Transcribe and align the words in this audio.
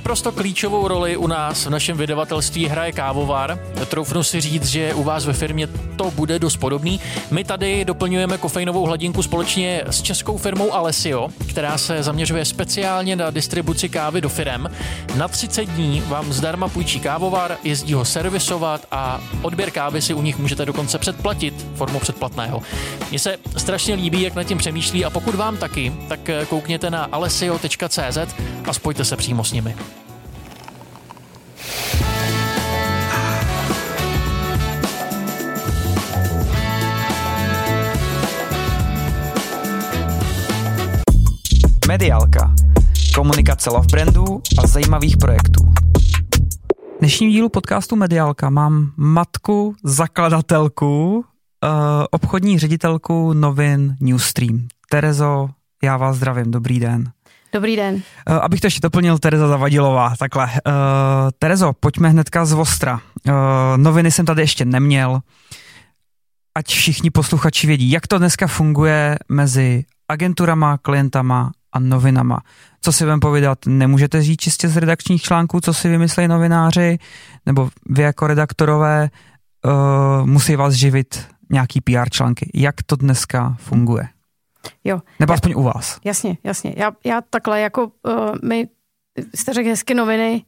Naprosto 0.00 0.32
klíčovou 0.32 0.88
roli 0.88 1.16
u 1.16 1.26
nás 1.26 1.66
v 1.66 1.70
našem 1.70 1.96
vydavatelství 1.96 2.66
hraje 2.66 2.92
kávovar. 2.92 3.58
Troufnu 3.88 4.22
si 4.22 4.40
říct, 4.40 4.66
že 4.66 4.94
u 4.94 5.02
vás 5.02 5.26
ve 5.26 5.32
firmě 5.32 5.66
to 5.96 6.10
bude 6.10 6.38
dost 6.38 6.56
podobný. 6.56 7.00
My 7.30 7.44
tady 7.44 7.84
doplňujeme 7.84 8.38
kofeinovou 8.38 8.86
hladinku 8.86 9.22
společně 9.22 9.82
s 9.86 10.02
českou 10.02 10.38
firmou 10.38 10.74
Alessio, 10.74 11.28
která 11.48 11.78
se 11.78 12.02
zaměřuje 12.02 12.44
speciálně 12.44 13.16
na 13.16 13.30
distribuci 13.30 13.88
kávy 13.88 14.20
do 14.20 14.28
firem. 14.28 14.70
Na 15.16 15.28
30 15.28 15.64
dní 15.64 16.02
vám 16.06 16.32
zdarma 16.32 16.68
půjčí 16.68 17.00
kávovar, 17.00 17.56
jezdí 17.64 17.92
ho 17.92 18.04
servisovat 18.04 18.86
a 18.90 19.20
odběr 19.42 19.70
kávy 19.70 20.02
si 20.02 20.14
u 20.14 20.22
nich 20.22 20.38
můžete 20.38 20.66
dokonce 20.66 20.98
předplatit 20.98 21.66
formou 21.74 21.98
předplatného. 21.98 22.62
Mně 23.10 23.18
se 23.18 23.36
strašně 23.56 23.94
líbí, 23.94 24.22
jak 24.22 24.34
nad 24.34 24.44
tím 24.44 24.58
přemýšlí 24.58 25.04
a 25.04 25.10
pokud 25.10 25.34
vám 25.34 25.56
taky, 25.56 25.92
tak 26.08 26.20
koukněte 26.48 26.90
na 26.90 27.08
alessio.cz 27.12 28.18
a 28.64 28.72
spojte 28.72 29.04
se 29.04 29.16
přímo 29.16 29.44
s 29.44 29.52
nimi. 29.52 29.76
Mediálka. 41.90 42.54
Komunikace 43.14 43.70
love 43.70 43.86
brandů 43.92 44.42
a 44.62 44.66
zajímavých 44.66 45.16
projektů. 45.16 45.72
V 46.96 46.98
dnešním 47.00 47.30
dílu 47.30 47.48
podcastu 47.48 47.96
Mediálka 47.96 48.50
mám 48.50 48.92
matku, 48.96 49.74
zakladatelku, 49.84 51.16
uh, 51.16 51.22
obchodní 52.10 52.58
ředitelku 52.58 53.32
novin 53.32 53.96
Newstream. 54.00 54.68
Terezo, 54.90 55.48
já 55.82 55.96
vás 55.96 56.16
zdravím, 56.16 56.50
dobrý 56.50 56.80
den. 56.80 57.10
Dobrý 57.52 57.76
den. 57.76 57.94
Uh, 57.94 58.36
abych 58.36 58.60
to 58.60 58.66
ještě 58.66 58.80
doplnil, 58.80 59.18
Tereza 59.18 59.48
Zavadilová, 59.48 60.14
takhle. 60.18 60.44
Uh, 60.44 60.50
Terezo, 61.38 61.72
pojďme 61.80 62.08
hnedka 62.08 62.44
z 62.44 62.52
Vostra. 62.52 63.00
Uh, 63.28 63.32
noviny 63.76 64.10
jsem 64.10 64.26
tady 64.26 64.42
ještě 64.42 64.64
neměl. 64.64 65.20
Ať 66.54 66.66
všichni 66.66 67.10
posluchači 67.10 67.66
vědí, 67.66 67.90
jak 67.90 68.06
to 68.06 68.18
dneska 68.18 68.46
funguje 68.46 69.18
mezi 69.28 69.84
agenturama, 70.08 70.78
klientama 70.78 71.50
a 71.72 71.78
novinama. 71.78 72.40
Co 72.80 72.92
si 72.92 73.04
vám 73.04 73.20
povídat, 73.20 73.58
nemůžete 73.66 74.22
říct 74.22 74.40
čistě 74.40 74.68
z 74.68 74.76
redakčních 74.76 75.22
článků, 75.22 75.60
co 75.60 75.74
si 75.74 75.88
vymyslejí 75.88 76.28
novináři, 76.28 76.98
nebo 77.46 77.70
vy 77.86 78.02
jako 78.02 78.26
redaktorové 78.26 79.10
uh, 79.64 80.26
musí 80.26 80.56
vás 80.56 80.74
živit 80.74 81.26
nějaký 81.50 81.80
PR 81.80 82.10
články. 82.10 82.50
Jak 82.54 82.82
to 82.82 82.96
dneska 82.96 83.56
funguje? 83.58 84.08
Jo. 84.84 85.00
Nebo 85.20 85.32
aspoň 85.32 85.54
u 85.56 85.62
vás. 85.62 85.98
Jasně, 86.04 86.38
jasně. 86.44 86.74
Já, 86.76 86.92
já 87.04 87.20
takhle, 87.30 87.60
jako 87.60 87.84
uh, 87.84 88.34
my, 88.44 88.68
jste 89.34 89.52
řekl 89.52 89.68
hezky 89.68 89.94
noviny, 89.94 90.44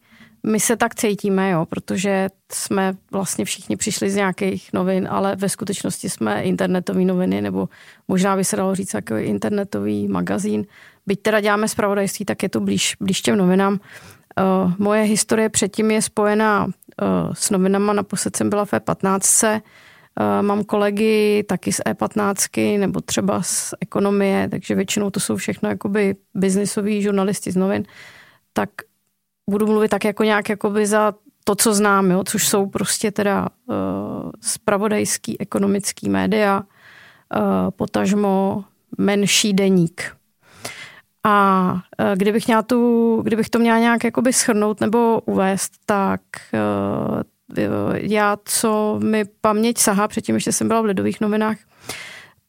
my 0.47 0.61
se 0.61 0.77
tak 0.77 0.95
cítíme, 0.95 1.51
jo, 1.51 1.67
protože 1.67 2.29
jsme 2.53 2.95
vlastně 3.11 3.45
všichni 3.45 3.77
přišli 3.77 4.11
z 4.11 4.15
nějakých 4.15 4.73
novin, 4.73 5.09
ale 5.11 5.37
ve 5.37 5.49
skutečnosti 5.49 6.11
jsme 6.11 6.43
internetové 6.43 7.05
noviny, 7.05 7.41
nebo 7.41 7.69
možná 8.09 8.37
by 8.37 8.45
se 8.45 8.57
dalo 8.57 8.75
říct 8.75 8.95
jako 8.95 9.17
internetový 9.17 10.09
magazín. 10.09 10.65
Byť 11.07 11.23
teda 11.23 11.41
děláme 11.41 11.69
zpravodajství, 11.69 12.25
tak 12.25 12.43
je 12.43 12.49
to 12.49 12.61
blíž, 12.61 12.97
blíž 13.01 13.23
těm 13.23 13.37
novinám. 13.37 13.73
Uh, 13.73 14.73
moje 14.79 15.03
historie 15.03 15.49
předtím 15.49 15.91
je 15.91 16.03
spojená 16.03 16.65
uh, 16.65 16.71
s 17.33 17.51
novinama, 17.51 17.93
naposled 17.93 18.37
jsem 18.37 18.51
byla 18.51 18.65
v 18.65 18.73
E15, 18.73 19.55
uh, 19.55 20.43
mám 20.43 20.65
kolegy 20.65 21.45
taky 21.49 21.73
z 21.73 21.81
E15 21.81 22.79
nebo 22.79 23.01
třeba 23.01 23.43
z 23.43 23.75
ekonomie, 23.81 24.49
takže 24.49 24.75
většinou 24.75 25.11
to 25.11 25.21
jsou 25.21 25.37
všechno 25.37 25.69
jakoby 25.69 26.17
biznisoví 26.35 27.03
žurnalisti 27.03 27.53
z 27.53 27.57
novin, 27.57 27.85
tak 28.53 28.71
budu 29.51 29.67
mluvit 29.67 29.89
tak 29.89 30.05
jako 30.05 30.25
nějak 30.25 30.49
jakoby 30.49 30.87
za 30.87 31.15
to, 31.45 31.55
co 31.55 31.75
znám, 31.75 32.11
jo, 32.11 32.25
což 32.25 32.49
jsou 32.49 32.67
prostě 32.67 33.11
teda 33.11 33.49
uh, 33.67 33.77
spravodajský 34.41 35.41
ekonomický 35.41 36.09
média, 36.09 36.63
uh, 36.63 37.71
potažmo 37.71 38.65
menší 38.99 39.53
deník. 39.53 40.17
A 41.25 41.73
uh, 41.73 42.07
kdybych, 42.15 42.47
měla 42.47 42.63
tu, 42.63 43.21
kdybych 43.25 43.51
to 43.51 43.59
měla 43.59 43.79
nějak 43.79 44.05
jakoby 44.05 44.33
schrnout 44.33 44.81
nebo 44.81 45.21
uvést, 45.25 45.73
tak 45.87 46.21
uh, 46.55 47.23
já, 47.95 48.37
co 48.45 49.01
mi 49.03 49.25
paměť 49.41 49.79
sahá, 49.79 50.09
předtím 50.09 50.35
ještě 50.35 50.53
jsem 50.53 50.69
byla 50.69 50.81
v 50.81 50.85
Lidových 50.85 51.21
novinách, 51.21 51.57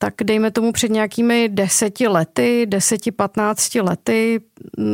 tak 0.04 0.14
dejme 0.24 0.52
tomu 0.52 0.72
před 0.72 0.92
nějakými 0.92 1.50
deseti 1.50 2.08
lety, 2.08 2.66
deseti, 2.66 3.12
patnácti 3.12 3.82
lety, 3.82 4.42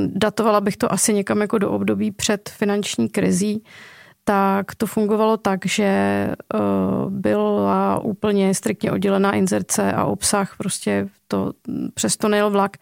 datovala 0.06 0.62
bych 0.62 0.78
to 0.78 0.92
asi 0.92 1.14
někam 1.14 1.42
jako 1.42 1.58
do 1.58 1.72
období 1.72 2.12
před 2.12 2.50
finanční 2.50 3.10
krizí, 3.10 3.64
tak 4.24 4.76
to 4.76 4.86
fungovalo 4.86 5.38
tak, 5.38 5.66
že 5.66 6.28
byla 7.10 8.00
úplně 8.00 8.54
striktně 8.54 8.92
oddělená 8.92 9.34
inzerce 9.34 9.94
a 9.94 10.06
obsah, 10.06 10.56
prostě 10.58 11.08
to, 11.28 11.52
přesto 11.94 12.28
nejel 12.28 12.50
vlak. 12.50 12.78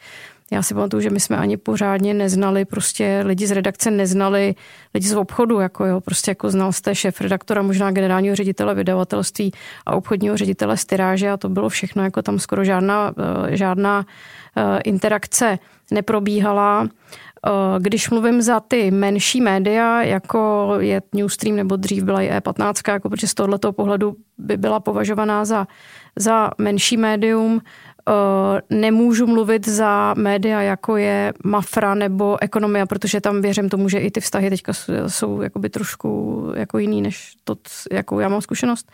Já 0.52 0.64
si 0.64 0.74
pamatuju, 0.74 1.02
že 1.02 1.10
my 1.10 1.20
jsme 1.20 1.38
ani 1.38 1.58
pořádně 1.58 2.14
neznali, 2.14 2.66
prostě 2.66 3.22
lidi 3.26 3.48
z 3.48 3.52
redakce 3.52 3.92
neznali 3.92 4.56
lidi 4.94 5.08
z 5.08 5.16
obchodu, 5.16 5.60
jako 5.60 5.86
jo, 5.86 6.02
prostě 6.02 6.32
jako 6.32 6.50
znal 6.50 6.72
jste 6.72 6.96
šéf 6.96 7.22
redaktora, 7.22 7.62
možná 7.62 7.92
generálního 7.92 8.36
ředitele 8.36 8.76
vydavatelství 8.76 9.52
a 9.86 9.96
obchodního 9.96 10.38
ředitele 10.38 10.78
styráže 10.78 11.32
a 11.32 11.38
to 11.38 11.50
bylo 11.50 11.70
všechno, 11.70 12.04
jako 12.04 12.22
tam 12.22 12.40
skoro 12.40 12.64
žádná, 12.64 13.14
eh, 13.50 13.58
žádná 13.58 14.06
eh, 14.58 14.80
interakce 14.82 15.60
neprobíhala. 15.92 16.88
Eh, 17.46 17.80
když 17.80 18.10
mluvím 18.10 18.42
za 18.42 18.60
ty 18.60 18.92
menší 18.92 19.42
média, 19.42 20.02
jako 20.02 20.70
je 20.80 21.02
Newstream 21.14 21.56
nebo 21.56 21.76
dřív 21.76 22.04
byla 22.04 22.22
i 22.22 22.32
E15, 22.32 22.94
jako 22.94 23.10
protože 23.10 23.28
z 23.28 23.34
tohoto 23.34 23.74
pohledu 23.74 24.16
by 24.38 24.58
byla 24.58 24.80
považovaná 24.80 25.46
za, 25.46 25.68
za 26.16 26.52
menší 26.58 26.98
médium, 26.98 27.62
Eh, 28.08 28.62
nemůžu 28.70 29.28
mluvit 29.28 29.68
za 29.68 30.14
média, 30.18 30.62
jako 30.62 30.98
je 30.98 31.34
Mafra 31.44 31.96
nebo 31.96 32.38
Ekonomia, 32.42 32.86
protože 32.86 33.22
tam 33.22 33.42
věřím 33.42 33.70
tomu, 33.70 33.90
že 33.90 34.00
i 34.00 34.12
ty 34.12 34.22
vztahy 34.22 34.50
teďka 34.50 34.72
jsou 35.08 35.42
jakoby 35.42 35.70
trošku 35.70 36.44
jako 36.56 36.78
jiný, 36.78 37.02
než 37.02 37.34
to, 37.44 37.56
jakou 37.92 38.20
já 38.20 38.30
mám 38.30 38.42
zkušenost. 38.42 38.92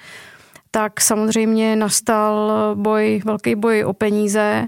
Tak 0.71 1.01
samozřejmě 1.01 1.75
nastal 1.75 2.51
boj, 2.75 3.21
velký 3.25 3.55
boj 3.55 3.83
o 3.85 3.93
peníze 3.93 4.67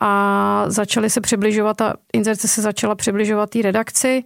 a 0.00 0.64
začaly 0.66 1.10
se 1.10 1.20
přibližovat, 1.20 1.76
ta 1.76 1.94
inzerce 2.12 2.48
se 2.48 2.62
začala 2.62 2.94
přibližovat 2.94 3.50
té 3.50 3.62
redakci. 3.62 4.24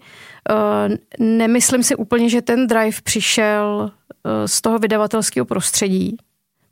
Eh, 0.51 0.97
nemyslím 1.19 1.83
si 1.83 1.97
úplně, 1.97 2.29
že 2.29 2.43
ten 2.43 2.67
drive 2.67 2.97
přišel 3.05 3.91
eh, 4.25 4.49
z 4.49 4.61
toho 4.61 4.79
vydavatelského 4.79 5.47
prostředí, 5.47 6.17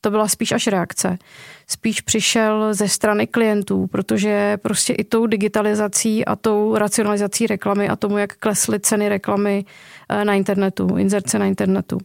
to 0.01 0.11
byla 0.11 0.29
spíš 0.29 0.53
až 0.53 0.67
reakce. 0.67 1.19
Spíš 1.67 2.01
přišel 2.01 2.75
ze 2.75 2.89
strany 2.89 3.27
klientů, 3.27 3.87
protože 3.87 4.57
prostě 4.63 4.93
i 4.93 5.05
tou 5.05 5.27
digitalizací 5.27 6.25
a 6.25 6.37
tou 6.37 6.77
racionalizací 6.77 7.47
reklamy 7.47 7.89
a 7.89 7.97
tomu, 7.97 8.19
jak 8.19 8.37
klesly 8.37 8.81
ceny 8.81 9.09
reklamy 9.09 9.65
eh, 10.09 10.25
na 10.25 10.35
internetu, 10.35 10.97
inzerce 10.97 11.39
na 11.39 11.47
internetu, 11.47 11.99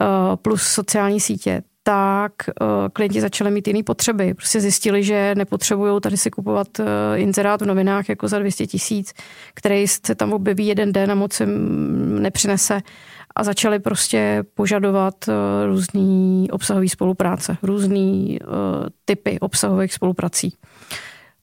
eh, 0.00 0.06
plus 0.36 0.62
sociální 0.62 1.20
sítě, 1.20 1.62
tak 1.84 2.32
uh, 2.60 2.66
klienti 2.92 3.20
začali 3.20 3.50
mít 3.50 3.68
jiné 3.68 3.82
potřeby. 3.82 4.34
Prostě 4.34 4.60
zjistili, 4.60 5.04
že 5.04 5.34
nepotřebují 5.34 6.00
tady 6.00 6.16
si 6.16 6.30
kupovat 6.30 6.68
inzerát 7.14 7.62
v 7.62 7.66
novinách 7.66 8.08
jako 8.08 8.28
za 8.28 8.38
200 8.38 8.66
tisíc, 8.66 9.12
který 9.54 9.88
se 9.88 10.14
tam 10.14 10.32
objeví 10.32 10.66
jeden 10.66 10.92
den 10.92 11.10
a 11.10 11.14
moc 11.14 11.40
jim 11.40 12.22
nepřinese 12.22 12.80
a 13.36 13.44
začali 13.44 13.78
prostě 13.78 14.44
požadovat 14.54 15.14
uh, 15.28 15.34
různý 15.66 16.48
obsahový 16.50 16.88
spolupráce, 16.88 17.56
různý 17.62 18.38
uh, 18.40 18.48
typy 19.04 19.40
obsahových 19.40 19.94
spoluprací. 19.94 20.54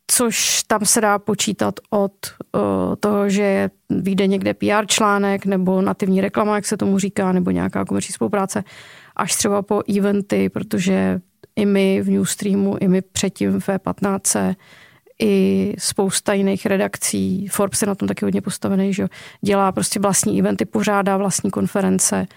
Což 0.07 0.63
tam 0.63 0.85
se 0.85 1.01
dá 1.01 1.19
počítat 1.19 1.79
od 1.89 2.13
uh, 2.55 2.61
toho, 2.99 3.29
že 3.29 3.69
vyjde 3.89 4.27
někde 4.27 4.53
PR 4.53 4.85
článek 4.87 5.45
nebo 5.45 5.81
nativní 5.81 6.21
reklama, 6.21 6.55
jak 6.55 6.65
se 6.65 6.77
tomu 6.77 6.99
říká, 6.99 7.31
nebo 7.31 7.51
nějaká 7.51 7.85
komerční 7.85 8.13
spolupráce, 8.13 8.63
až 9.15 9.35
třeba 9.35 9.61
po 9.61 9.81
eventy, 9.97 10.49
protože 10.49 11.19
i 11.55 11.65
my 11.65 12.01
v 12.01 12.09
Newstreamu, 12.09 12.77
i 12.79 12.87
my 12.87 13.01
předtím 13.01 13.59
v 13.59 13.69
15 13.83 14.35
i 15.19 15.73
spousta 15.77 16.33
jiných 16.33 16.65
redakcí. 16.65 17.47
Forbes 17.47 17.81
je 17.81 17.87
na 17.87 17.95
tom 17.95 18.07
taky 18.07 18.25
hodně 18.25 18.41
postavený, 18.41 18.93
že 18.93 19.07
dělá 19.41 19.71
prostě 19.71 19.99
vlastní 19.99 20.39
eventy, 20.39 20.65
pořádá 20.65 21.17
vlastní 21.17 21.51
konference 21.51 22.27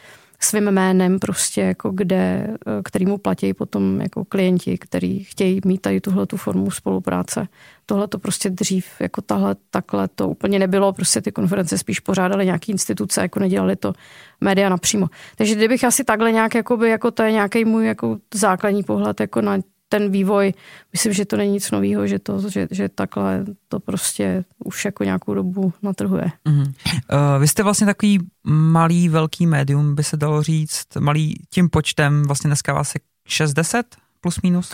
svým 0.44 0.70
jménem 0.70 1.18
prostě 1.18 1.60
jako 1.60 1.90
kde, 1.90 2.56
který 2.84 3.06
mu 3.06 3.18
platí 3.18 3.54
potom 3.54 4.00
jako 4.00 4.24
klienti, 4.24 4.78
který 4.78 5.24
chtějí 5.24 5.60
mít 5.64 5.78
tady 5.80 6.00
tuhle 6.00 6.26
tu 6.26 6.36
formu 6.36 6.70
spolupráce. 6.70 7.48
Tohle 7.86 8.08
to 8.08 8.18
prostě 8.18 8.50
dřív 8.50 8.86
jako 9.00 9.22
tahle, 9.22 9.56
takhle 9.70 10.08
to 10.08 10.28
úplně 10.28 10.58
nebylo, 10.58 10.92
prostě 10.92 11.20
ty 11.20 11.32
konference 11.32 11.78
spíš 11.78 12.00
pořádaly 12.00 12.46
nějaký 12.46 12.72
instituce, 12.72 13.20
jako 13.20 13.40
nedělali 13.40 13.76
to 13.76 13.92
média 14.40 14.68
napřímo. 14.68 15.08
Takže 15.36 15.54
kdybych 15.54 15.84
asi 15.84 16.04
takhle 16.04 16.32
nějak, 16.32 16.54
jakoby, 16.54 16.90
jako 16.90 17.10
to 17.10 17.22
je 17.22 17.32
nějaký 17.32 17.64
můj 17.64 17.86
jako 17.86 18.18
základní 18.34 18.82
pohled 18.82 19.20
jako 19.20 19.40
na 19.40 19.58
ten 19.92 20.10
vývoj, 20.10 20.54
myslím, 20.92 21.12
že 21.12 21.24
to 21.24 21.36
není 21.36 21.52
nic 21.52 21.70
nového, 21.70 22.06
že, 22.06 22.18
to, 22.18 22.50
že, 22.50 22.68
že 22.70 22.88
takhle 22.88 23.44
to 23.68 23.80
prostě 23.80 24.44
už 24.64 24.84
jako 24.84 25.04
nějakou 25.04 25.34
dobu 25.34 25.72
natrhuje. 25.82 26.24
Mm-hmm. 26.48 26.66
Uh, 26.66 27.40
vy 27.40 27.48
jste 27.48 27.62
vlastně 27.62 27.86
takový 27.86 28.18
malý, 28.44 29.08
velký 29.08 29.46
médium, 29.46 29.94
by 29.94 30.04
se 30.04 30.16
dalo 30.16 30.42
říct, 30.42 30.86
malý 31.00 31.34
tím 31.50 31.68
počtem, 31.68 32.22
vlastně 32.22 32.48
dneska 32.48 32.72
vás 32.72 32.94
je 32.94 33.00
60 33.26 33.86
plus 34.20 34.42
minus? 34.42 34.72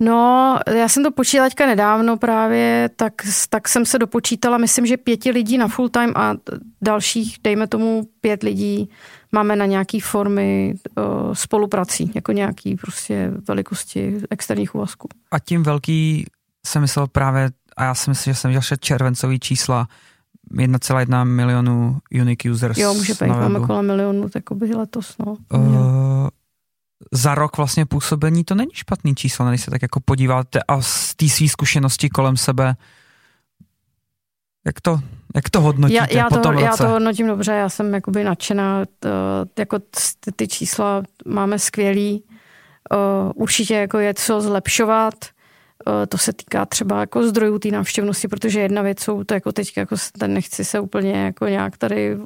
No, 0.00 0.58
já 0.74 0.88
jsem 0.88 1.02
to 1.02 1.10
počítala 1.10 1.48
teďka 1.48 1.66
nedávno 1.66 2.16
právě, 2.16 2.90
tak, 2.96 3.12
tak 3.48 3.68
jsem 3.68 3.86
se 3.86 3.98
dopočítala, 3.98 4.58
myslím, 4.58 4.86
že 4.86 4.96
pěti 4.96 5.30
lidí 5.30 5.58
na 5.58 5.68
full 5.68 5.88
time 5.88 6.12
a 6.16 6.34
dalších, 6.82 7.36
dejme 7.44 7.66
tomu 7.66 8.08
pět 8.20 8.42
lidí, 8.42 8.90
máme 9.32 9.56
na 9.56 9.66
nějaký 9.66 10.00
formy 10.00 10.74
uh, 10.98 11.34
spoluprací, 11.34 12.12
jako 12.14 12.32
nějaký 12.32 12.76
prostě 12.76 13.32
velikosti 13.48 14.18
externích 14.30 14.74
úvazků. 14.74 15.08
A 15.30 15.38
tím 15.38 15.62
velký 15.62 16.26
jsem 16.66 16.82
myslel 16.82 17.06
právě, 17.06 17.50
a 17.76 17.84
já 17.84 17.94
si 17.94 18.10
myslím, 18.10 18.34
že 18.34 18.40
jsem 18.40 18.50
dělal 18.50 18.62
červencový 18.80 19.40
čísla, 19.40 19.88
1,1 20.54 21.24
milionu 21.24 21.98
unique 22.20 22.50
users. 22.50 22.78
Jo, 22.78 22.94
může 22.94 23.14
být, 23.14 23.28
máme 23.28 23.60
kolem 23.60 23.86
milionu, 23.86 24.28
tak 24.28 24.42
by 24.54 24.74
letos, 24.74 25.14
no. 25.26 25.36
Uh, 25.54 26.28
za 27.12 27.34
rok 27.34 27.56
vlastně 27.56 27.86
působení 27.86 28.44
to 28.44 28.54
není 28.54 28.70
špatný 28.74 29.14
číslo, 29.14 29.48
když 29.48 29.62
se 29.62 29.70
tak 29.70 29.82
jako 29.82 30.00
podíváte 30.00 30.60
a 30.68 30.82
z 30.82 31.14
té 31.14 31.28
své 31.28 31.48
zkušenosti 31.48 32.08
kolem 32.08 32.36
sebe, 32.36 32.76
jak 34.66 34.80
to, 34.80 35.00
jak 35.34 35.50
to 35.50 35.60
hodnotíte 35.60 36.06
já, 36.10 36.18
já 36.18 36.28
po 36.28 36.34
tom 36.34 36.42
to, 36.42 36.50
roce? 36.50 36.64
Já 36.64 36.76
to 36.76 36.88
hodnotím 36.88 37.26
dobře, 37.26 37.52
já 37.52 37.68
jsem 37.68 37.94
jakoby 37.94 38.24
nadšená, 38.24 38.84
to, 38.98 39.08
jako 39.58 39.78
ty, 39.78 40.32
ty 40.36 40.48
čísla 40.48 41.02
máme 41.26 41.58
skvělý, 41.58 42.24
uh, 42.92 43.32
určitě 43.34 43.74
jako 43.74 43.98
je 43.98 44.14
co 44.14 44.40
zlepšovat, 44.40 45.14
uh, 45.86 45.92
to 46.08 46.18
se 46.18 46.32
týká 46.32 46.66
třeba 46.66 47.00
jako 47.00 47.28
zdrojů 47.28 47.58
té 47.58 47.68
návštěvnosti, 47.68 48.28
protože 48.28 48.60
jedna 48.60 48.82
věc 48.82 49.00
jsou 49.00 49.24
to 49.24 49.34
jako 49.34 49.52
teď, 49.52 49.76
jako 49.76 49.96
ten 50.18 50.34
nechci 50.34 50.64
se 50.64 50.80
úplně 50.80 51.12
jako 51.12 51.46
nějak 51.46 51.76
tady 51.76 52.16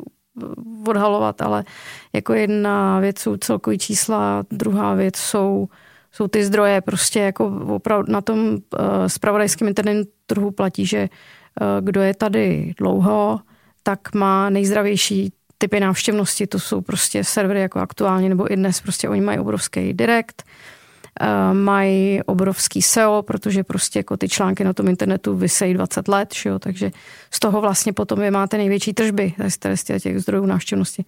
odhalovat, 0.89 1.43
ale 1.43 1.65
jako 2.13 2.33
jedna 2.33 3.01
věc 3.01 3.19
jsou 3.19 3.37
celkový 3.37 3.79
čísla, 3.79 4.45
druhá 4.51 4.95
věc 4.95 5.17
jsou, 5.17 5.69
jsou 6.13 6.29
ty 6.29 6.45
zdroje. 6.45 6.81
Prostě 6.81 7.21
jako 7.21 7.47
opravdu 7.69 8.13
na 8.13 8.21
tom 8.21 8.39
uh, 8.39 8.59
spravodajském 9.07 9.69
internetu 9.69 10.11
trhu 10.27 10.51
platí, 10.51 10.87
že 10.87 11.09
uh, 11.09 11.67
kdo 11.85 12.01
je 12.01 12.15
tady 12.15 12.75
dlouho, 12.79 13.41
tak 13.83 14.15
má 14.15 14.51
nejzdravější 14.51 15.33
typy 15.59 15.81
návštěvnosti. 15.81 16.47
To 16.47 16.59
jsou 16.59 16.81
prostě 16.81 17.25
servery 17.25 17.61
jako 17.61 17.79
aktuálně 17.79 18.29
nebo 18.29 18.53
i 18.53 18.57
dnes. 18.57 18.81
Prostě 18.81 19.09
oni 19.09 19.21
mají 19.21 19.39
obrovský 19.39 19.93
direct, 19.93 20.43
Eh, 20.43 20.47
mají 21.53 22.23
obrovský 22.23 22.83
SEO, 22.83 23.23
protože 23.23 23.65
prostě 23.65 23.99
jako 23.99 24.17
ty 24.17 24.29
články 24.29 24.65
na 24.65 24.73
tom 24.73 24.89
internetu 24.89 25.37
vysejí 25.37 25.75
20 25.75 26.09
let, 26.09 26.35
že 26.35 26.49
jo? 26.49 26.59
takže 26.59 26.91
z 27.31 27.41
toho 27.41 27.61
vlastně 27.61 27.93
potom 27.93 28.21
vy 28.21 28.31
máte 28.31 28.59
největší 28.59 28.93
tržby 28.93 29.35
z 29.75 29.85
těch 30.01 30.21
zdrojů 30.21 30.47
návštěvnosti. 30.47 31.05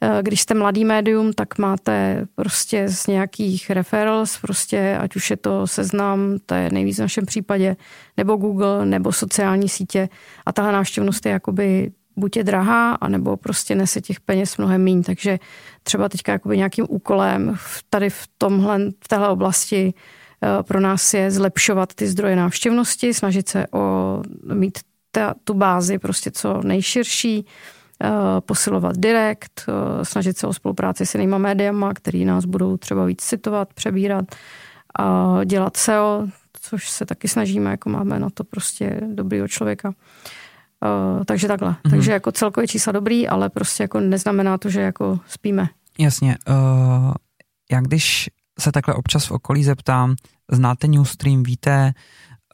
Eh, 0.00 0.18
když 0.22 0.40
jste 0.40 0.54
mladý 0.54 0.84
médium, 0.84 1.32
tak 1.32 1.58
máte 1.58 2.26
prostě 2.34 2.88
z 2.88 3.06
nějakých 3.06 3.70
referrals, 3.70 4.38
prostě 4.38 4.98
ať 5.00 5.16
už 5.16 5.30
je 5.30 5.36
to 5.36 5.66
seznam, 5.66 6.38
to 6.46 6.54
je 6.54 6.70
nejvíc 6.72 6.98
v 6.98 7.00
našem 7.00 7.26
případě, 7.26 7.76
nebo 8.16 8.36
Google, 8.36 8.86
nebo 8.86 9.12
sociální 9.12 9.68
sítě 9.68 10.08
a 10.46 10.52
tahle 10.52 10.72
návštěvnost 10.72 11.26
je 11.26 11.32
jakoby 11.32 11.90
buď 12.16 12.36
je 12.36 12.44
drahá, 12.44 12.94
anebo 12.94 13.36
prostě 13.36 13.74
nese 13.74 14.00
těch 14.00 14.20
peněz 14.20 14.56
mnohem 14.56 14.84
méně. 14.84 15.02
Takže 15.02 15.38
třeba 15.82 16.08
teďka 16.08 16.32
jakoby 16.32 16.56
nějakým 16.56 16.86
úkolem 16.88 17.56
tady 17.90 18.10
v 18.10 18.28
tomhle, 18.38 18.80
v 19.04 19.08
téhle 19.08 19.28
oblasti 19.28 19.94
eh, 20.42 20.62
pro 20.62 20.80
nás 20.80 21.14
je 21.14 21.30
zlepšovat 21.30 21.94
ty 21.94 22.06
zdroje 22.06 22.36
návštěvnosti, 22.36 23.14
snažit 23.14 23.48
se 23.48 23.66
o 23.72 24.22
mít 24.54 24.78
ta, 25.10 25.34
tu 25.44 25.54
bázi 25.54 25.98
prostě 25.98 26.30
co 26.30 26.62
nejširší, 26.62 27.46
eh, 28.02 28.10
posilovat 28.40 28.96
direkt, 28.96 29.64
eh, 29.68 30.04
snažit 30.04 30.38
se 30.38 30.46
o 30.46 30.52
spolupráci 30.52 31.06
s 31.06 31.14
jinýma 31.14 31.38
médiama, 31.38 31.94
který 31.94 32.24
nás 32.24 32.44
budou 32.44 32.76
třeba 32.76 33.04
víc 33.04 33.22
citovat, 33.22 33.74
přebírat, 33.74 34.24
dělat 35.44 35.76
SEO, 35.76 36.26
což 36.60 36.90
se 36.90 37.06
taky 37.06 37.28
snažíme, 37.28 37.70
jako 37.70 37.90
máme 37.90 38.18
na 38.18 38.30
to 38.30 38.44
prostě 38.44 39.00
dobrýho 39.06 39.48
člověka. 39.48 39.94
Uh, 40.84 41.24
takže 41.24 41.48
takhle. 41.48 41.70
Mm-hmm. 41.70 41.90
Takže 41.90 42.12
jako 42.12 42.32
celkově 42.32 42.68
čísla 42.68 42.92
dobrý, 42.92 43.28
ale 43.28 43.48
prostě 43.48 43.82
jako 43.82 44.00
neznamená 44.00 44.58
to, 44.58 44.70
že 44.70 44.80
jako 44.80 45.20
spíme. 45.28 45.68
Jasně. 45.98 46.36
Uh, 46.48 47.12
já 47.72 47.80
když 47.80 48.30
se 48.60 48.72
takhle 48.72 48.94
občas 48.94 49.26
v 49.26 49.30
okolí 49.30 49.64
zeptám, 49.64 50.14
znáte 50.52 50.86
Newstream, 50.86 51.42
víte, 51.42 51.92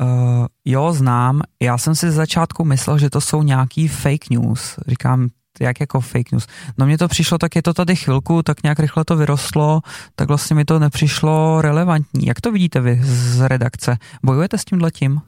uh, 0.01 0.47
jo, 0.65 0.93
znám, 0.93 1.41
já 1.63 1.79
jsem 1.79 1.95
si 1.95 2.11
z 2.11 2.15
začátku 2.15 2.65
myslel, 2.65 2.99
že 2.99 3.11
to 3.11 3.21
jsou 3.21 3.43
nějaký 3.43 3.89
fake 3.89 4.31
news. 4.31 4.79
Říkám, 4.87 5.29
jak 5.61 5.81
jako 5.81 6.01
fake 6.01 6.33
news. 6.33 6.47
No 6.79 6.87
mně 6.87 6.99
to 6.99 7.09
přišlo, 7.09 7.39
tak 7.39 7.57
je 7.57 7.63
to 7.63 7.75
tady 7.75 7.97
chvilku, 7.97 8.43
tak 8.43 8.63
nějak 8.63 8.81
rychle 8.81 9.05
to 9.05 9.17
vyrostlo, 9.17 9.81
tak 10.15 10.29
vlastně 10.29 10.57
mi 10.57 10.65
to 10.65 10.79
nepřišlo 10.79 11.63
relevantní. 11.63 12.27
Jak 12.27 12.41
to 12.41 12.53
vidíte 12.53 12.81
vy 12.81 13.01
z 13.03 13.41
redakce? 13.41 13.97
Bojujete 14.23 14.59
s 14.59 14.65
tím 14.65 14.81
letím? 14.81 15.21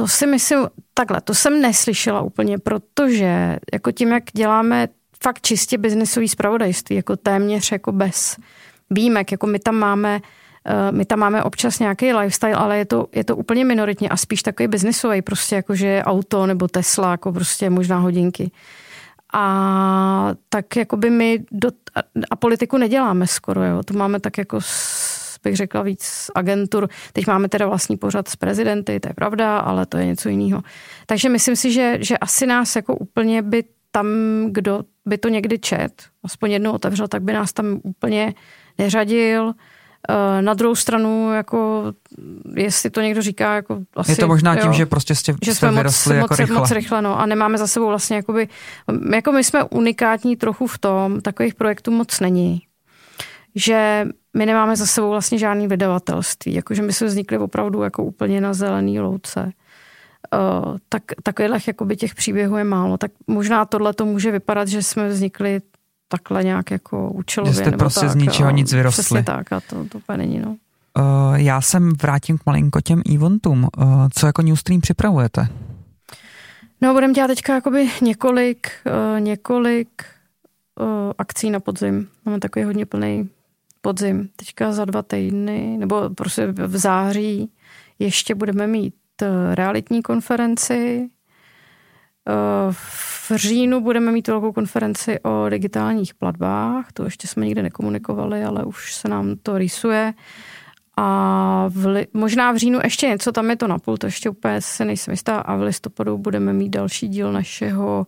To 0.00 0.08
si 0.08 0.26
myslím, 0.26 0.68
takhle, 0.94 1.20
to 1.20 1.34
jsem 1.34 1.60
neslyšela 1.60 2.20
úplně, 2.20 2.58
protože 2.58 3.58
jako 3.72 3.92
tím, 3.92 4.08
jak 4.08 4.24
děláme 4.32 4.88
fakt 5.22 5.40
čistě 5.40 5.78
biznesový 5.78 6.28
zpravodajství, 6.28 6.96
jako 6.96 7.16
téměř 7.16 7.72
jako 7.72 7.92
bez 7.92 8.36
výjimek, 8.90 9.32
jako 9.32 9.46
my 9.46 9.58
tam 9.58 9.74
máme 9.74 10.20
eh, 10.64 10.92
my 10.92 11.04
tam 11.04 11.18
máme 11.18 11.42
občas 11.42 11.78
nějaký 11.78 12.12
lifestyle, 12.12 12.54
ale 12.54 12.78
je 12.78 12.84
to, 12.84 13.06
je 13.12 13.24
to 13.24 13.36
úplně 13.36 13.64
minoritně 13.64 14.08
a 14.08 14.16
spíš 14.16 14.42
takový 14.42 14.68
biznisový, 14.68 15.22
prostě 15.22 15.56
jako 15.56 15.74
že 15.74 16.02
auto 16.04 16.46
nebo 16.46 16.68
Tesla, 16.68 17.10
jako 17.10 17.32
prostě 17.32 17.70
možná 17.70 17.98
hodinky. 17.98 18.50
A 19.32 20.34
tak 20.48 20.76
jako 20.76 20.96
by 20.96 21.10
my 21.10 21.44
do, 21.52 21.70
a 22.30 22.36
politiku 22.36 22.78
neděláme 22.78 23.26
skoro, 23.26 23.64
jo. 23.64 23.82
To 23.82 23.94
máme 23.94 24.20
tak 24.20 24.38
jako 24.38 24.60
bych 25.44 25.56
řekla 25.56 25.82
víc 25.82 26.30
agentur. 26.34 26.88
Teď 27.12 27.26
máme 27.26 27.48
teda 27.48 27.66
vlastní 27.66 27.96
pořad 27.96 28.28
s 28.28 28.36
prezidenty, 28.36 29.00
to 29.00 29.08
je 29.08 29.14
pravda, 29.14 29.58
ale 29.58 29.86
to 29.86 29.98
je 29.98 30.06
něco 30.06 30.28
jiného. 30.28 30.62
Takže 31.06 31.28
myslím 31.28 31.56
si, 31.56 31.72
že, 31.72 31.98
že 32.00 32.18
asi 32.18 32.46
nás 32.46 32.76
jako 32.76 32.96
úplně 32.96 33.42
by 33.42 33.64
tam, 33.90 34.06
kdo 34.50 34.82
by 35.06 35.18
to 35.18 35.28
někdy 35.28 35.58
čet, 35.58 36.02
aspoň 36.24 36.50
jednou 36.50 36.72
otevřel, 36.72 37.08
tak 37.08 37.22
by 37.22 37.32
nás 37.32 37.52
tam 37.52 37.80
úplně 37.82 38.34
neřadil. 38.78 39.54
Eh, 40.08 40.42
na 40.42 40.54
druhou 40.54 40.74
stranu, 40.74 41.32
jako, 41.32 41.92
jestli 42.56 42.90
to 42.90 43.00
někdo 43.00 43.22
říká, 43.22 43.54
jako 43.54 43.78
asi, 43.96 44.12
Je 44.12 44.16
to 44.16 44.28
možná 44.28 44.56
tím, 44.56 44.66
jo, 44.66 44.72
že 44.72 44.86
prostě 44.86 45.14
jste, 45.14 45.34
že 45.42 45.54
jsme 45.54 45.70
moc, 45.70 46.06
jako 46.06 46.20
moc, 46.20 46.38
rychle. 46.38 46.58
moc 46.58 46.70
rychle, 46.70 47.02
no, 47.02 47.20
a 47.20 47.26
nemáme 47.26 47.58
za 47.58 47.66
sebou 47.66 47.86
vlastně, 47.86 48.16
jakoby, 48.16 48.48
jako 49.12 49.32
my 49.32 49.44
jsme 49.44 49.64
unikátní 49.64 50.36
trochu 50.36 50.66
v 50.66 50.78
tom, 50.78 51.20
takových 51.20 51.54
projektů 51.54 51.90
moc 51.90 52.20
není, 52.20 52.62
že 53.54 54.06
my 54.36 54.46
nemáme 54.46 54.76
za 54.76 54.86
sebou 54.86 55.10
vlastně 55.10 55.38
žádný 55.38 55.68
vydavatelství, 55.68 56.54
jakože 56.54 56.82
my 56.82 56.92
jsme 56.92 57.06
vznikli 57.06 57.38
opravdu 57.38 57.82
jako 57.82 58.04
úplně 58.04 58.40
na 58.40 58.54
zelený 58.54 59.00
louce. 59.00 59.52
Uh, 60.34 60.76
tak 60.88 61.02
takových 61.22 61.68
jakoby 61.68 61.96
těch 61.96 62.14
příběhů 62.14 62.56
je 62.56 62.64
málo. 62.64 62.98
Tak 62.98 63.10
možná 63.26 63.64
tohle 63.64 63.94
to 63.94 64.04
může 64.04 64.30
vypadat, 64.30 64.68
že 64.68 64.82
jsme 64.82 65.08
vznikli 65.08 65.60
takhle 66.08 66.44
nějak 66.44 66.70
jako 66.70 67.10
účelově. 67.10 67.54
Že 67.54 67.60
jste 67.60 67.76
prostě 67.76 68.00
tak, 68.00 68.10
z 68.10 68.14
ničeho 68.14 68.50
nic 68.50 68.72
vyrostli. 68.72 69.02
Přesně 69.02 69.22
tak 69.22 69.52
a 69.52 69.60
to, 69.60 69.84
to 69.84 69.98
úplně 69.98 70.18
není. 70.18 70.38
No. 70.38 70.56
Uh, 70.98 71.34
já 71.34 71.60
jsem 71.60 71.92
vrátím 72.02 72.38
k 72.38 72.46
malinko 72.46 72.80
těm 72.80 73.02
eventům. 73.14 73.68
Uh, 73.78 74.08
co 74.14 74.26
jako 74.26 74.42
Newstream 74.42 74.80
připravujete? 74.80 75.48
No, 76.80 76.92
budeme 76.92 77.14
dělat 77.14 77.28
teďka 77.28 77.54
jakoby 77.54 77.88
několik, 78.02 78.68
uh, 78.86 79.20
několik 79.20 79.88
uh, 80.80 80.86
akcí 81.18 81.50
na 81.50 81.60
podzim. 81.60 82.08
Máme 82.24 82.40
takový 82.40 82.64
hodně 82.64 82.86
plný 82.86 83.28
podzim. 83.80 84.28
Teďka 84.36 84.72
za 84.72 84.84
dva 84.84 85.02
týdny, 85.02 85.76
nebo 85.78 86.10
prostě 86.10 86.46
v 86.46 86.76
září 86.76 87.52
ještě 87.98 88.34
budeme 88.34 88.66
mít 88.66 88.94
eh, 89.22 89.54
realitní 89.54 90.02
konferenci. 90.02 91.10
Eh, 92.28 92.72
v 92.72 93.32
říjnu 93.34 93.80
budeme 93.80 94.12
mít 94.12 94.28
velkou 94.28 94.52
konferenci 94.52 95.20
o 95.20 95.48
digitálních 95.48 96.14
platbách. 96.14 96.92
To 96.92 97.04
ještě 97.04 97.28
jsme 97.28 97.46
nikde 97.46 97.62
nekomunikovali, 97.62 98.44
ale 98.44 98.64
už 98.64 98.94
se 98.94 99.08
nám 99.08 99.36
to 99.42 99.58
rýsuje. 99.58 100.14
A 100.96 101.66
v 101.68 101.86
li, 101.86 102.06
možná 102.12 102.52
v 102.52 102.56
říjnu 102.56 102.80
ještě 102.84 103.08
něco, 103.08 103.32
tam 103.32 103.50
je 103.50 103.56
to 103.56 103.68
napůl, 103.68 103.96
to 103.96 104.06
ještě 104.06 104.30
úplně 104.30 104.60
se 104.60 104.84
nejsem 104.84 105.12
jistá. 105.12 105.38
A 105.38 105.56
v 105.56 105.62
listopadu 105.62 106.18
budeme 106.18 106.52
mít 106.52 106.68
další 106.68 107.08
díl 107.08 107.32
našeho 107.32 108.06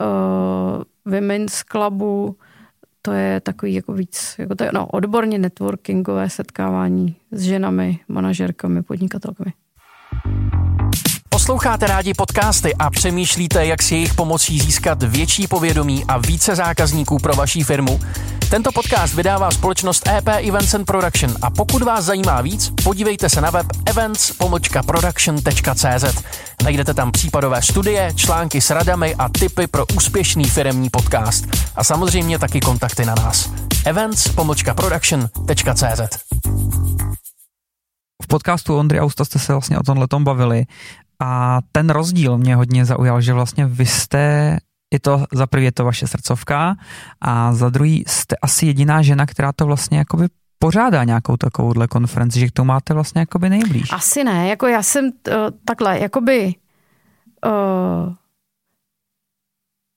uh, 0.00 1.12
Women's 1.12 1.62
Clubu, 1.62 2.36
to 3.08 3.14
je 3.14 3.40
takový 3.40 3.74
jako 3.74 3.92
víc, 3.92 4.34
jako 4.38 4.54
to 4.54 4.64
je, 4.64 4.70
no, 4.74 4.86
odborně 4.86 5.38
networkingové 5.38 6.30
setkávání 6.30 7.16
s 7.30 7.42
ženami, 7.42 7.98
manažerkami, 8.08 8.82
podnikatelkami. 8.82 9.52
Posloucháte 11.28 11.86
rádi 11.86 12.14
podcasty 12.14 12.74
a 12.74 12.90
přemýšlíte, 12.90 13.66
jak 13.66 13.82
si 13.82 13.94
jejich 13.94 14.14
pomocí 14.14 14.58
získat 14.60 15.02
větší 15.02 15.46
povědomí 15.46 16.04
a 16.08 16.18
více 16.18 16.56
zákazníků 16.56 17.18
pro 17.18 17.34
vaší 17.34 17.62
firmu? 17.62 18.00
Tento 18.50 18.72
podcast 18.72 19.14
vydává 19.14 19.50
společnost 19.50 20.08
EP 20.08 20.28
Events 20.28 20.74
and 20.74 20.84
Production 20.84 21.34
a 21.42 21.50
pokud 21.50 21.82
vás 21.82 22.04
zajímá 22.04 22.40
víc, 22.40 22.72
podívejte 22.84 23.28
se 23.28 23.40
na 23.40 23.50
web 23.50 23.66
events-production.cz. 23.86 26.24
Najdete 26.64 26.94
tam 26.94 27.12
případové 27.12 27.62
studie, 27.62 28.12
články 28.14 28.60
s 28.60 28.70
radami 28.70 29.14
a 29.14 29.28
tipy 29.28 29.66
pro 29.66 29.86
úspěšný 29.96 30.44
firemní 30.44 30.90
podcast. 30.90 31.44
A 31.76 31.84
samozřejmě 31.84 32.38
taky 32.38 32.60
kontakty 32.60 33.04
na 33.04 33.14
nás. 33.14 33.50
events-production.cz 33.84 36.00
V 38.22 38.26
podcastu 38.28 38.78
Ondry 38.78 39.00
Austa 39.00 39.24
jste 39.24 39.38
se 39.38 39.52
vlastně 39.52 39.78
o 39.78 39.82
tomhle 39.82 40.08
tom 40.08 40.24
bavili 40.24 40.64
a 41.20 41.58
ten 41.72 41.90
rozdíl 41.90 42.38
mě 42.38 42.56
hodně 42.56 42.84
zaujal, 42.84 43.20
že 43.20 43.32
vlastně 43.32 43.66
vy 43.66 43.86
jste 43.86 44.56
je 44.92 45.00
to 45.00 45.24
za 45.32 45.46
prvý 45.46 45.64
je 45.64 45.72
to 45.72 45.84
vaše 45.84 46.06
srdcovka 46.06 46.76
a 47.20 47.54
za 47.54 47.68
druhý 47.68 48.04
jste 48.06 48.36
asi 48.42 48.66
jediná 48.66 49.02
žena, 49.02 49.26
která 49.26 49.52
to 49.52 49.66
vlastně 49.66 49.98
jakoby 49.98 50.26
pořádá 50.58 51.04
nějakou 51.04 51.36
takovouhle 51.36 51.88
konferenci, 51.88 52.40
že 52.40 52.46
k 52.46 52.52
tomu 52.52 52.68
máte 52.68 52.94
vlastně 52.94 53.20
jakoby 53.20 53.50
nejblíž. 53.50 53.92
Asi 53.92 54.24
ne, 54.24 54.48
jako 54.48 54.66
já 54.66 54.82
jsem 54.82 55.04
uh, 55.04 55.10
takhle, 55.64 55.98
jakoby 55.98 56.54
uh, 57.46 58.14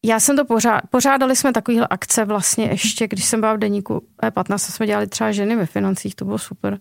já 0.05 0.19
jsem 0.19 0.35
to 0.35 0.45
pořád, 0.45 0.81
pořádali 0.89 1.35
jsme 1.35 1.53
takovýhle 1.53 1.87
akce 1.89 2.25
vlastně 2.25 2.65
ještě, 2.65 3.07
když 3.07 3.25
jsem 3.25 3.39
byla 3.39 3.53
v 3.53 3.57
deníku 3.57 4.03
E15, 4.23 4.57
jsme 4.57 4.87
dělali 4.87 5.07
třeba 5.07 5.31
ženy 5.31 5.55
ve 5.55 5.65
financích, 5.65 6.15
to 6.15 6.25
bylo 6.25 6.37
super. 6.37 6.79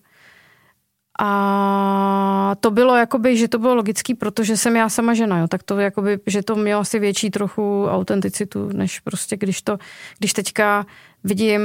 A 1.23 2.57
to 2.61 2.71
bylo 2.71 2.97
jakoby, 2.97 3.37
že 3.37 3.49
to 3.49 3.59
bylo 3.59 3.75
logický, 3.75 4.15
protože 4.15 4.57
jsem 4.57 4.77
já 4.77 4.89
sama 4.89 5.15
žena, 5.15 5.39
jo, 5.39 5.49
tak 5.49 5.63
to 5.63 5.79
jakoby, 5.79 6.19
že 6.27 6.43
to 6.43 6.57
mělo 6.57 6.81
asi 6.81 6.99
větší 6.99 7.31
trochu 7.31 7.87
autenticitu, 7.87 8.69
než 8.73 9.01
prostě 9.01 9.37
když 9.37 9.63
to, 9.63 9.79
když 10.19 10.33
teďka 10.33 10.87
vidím 11.25 11.61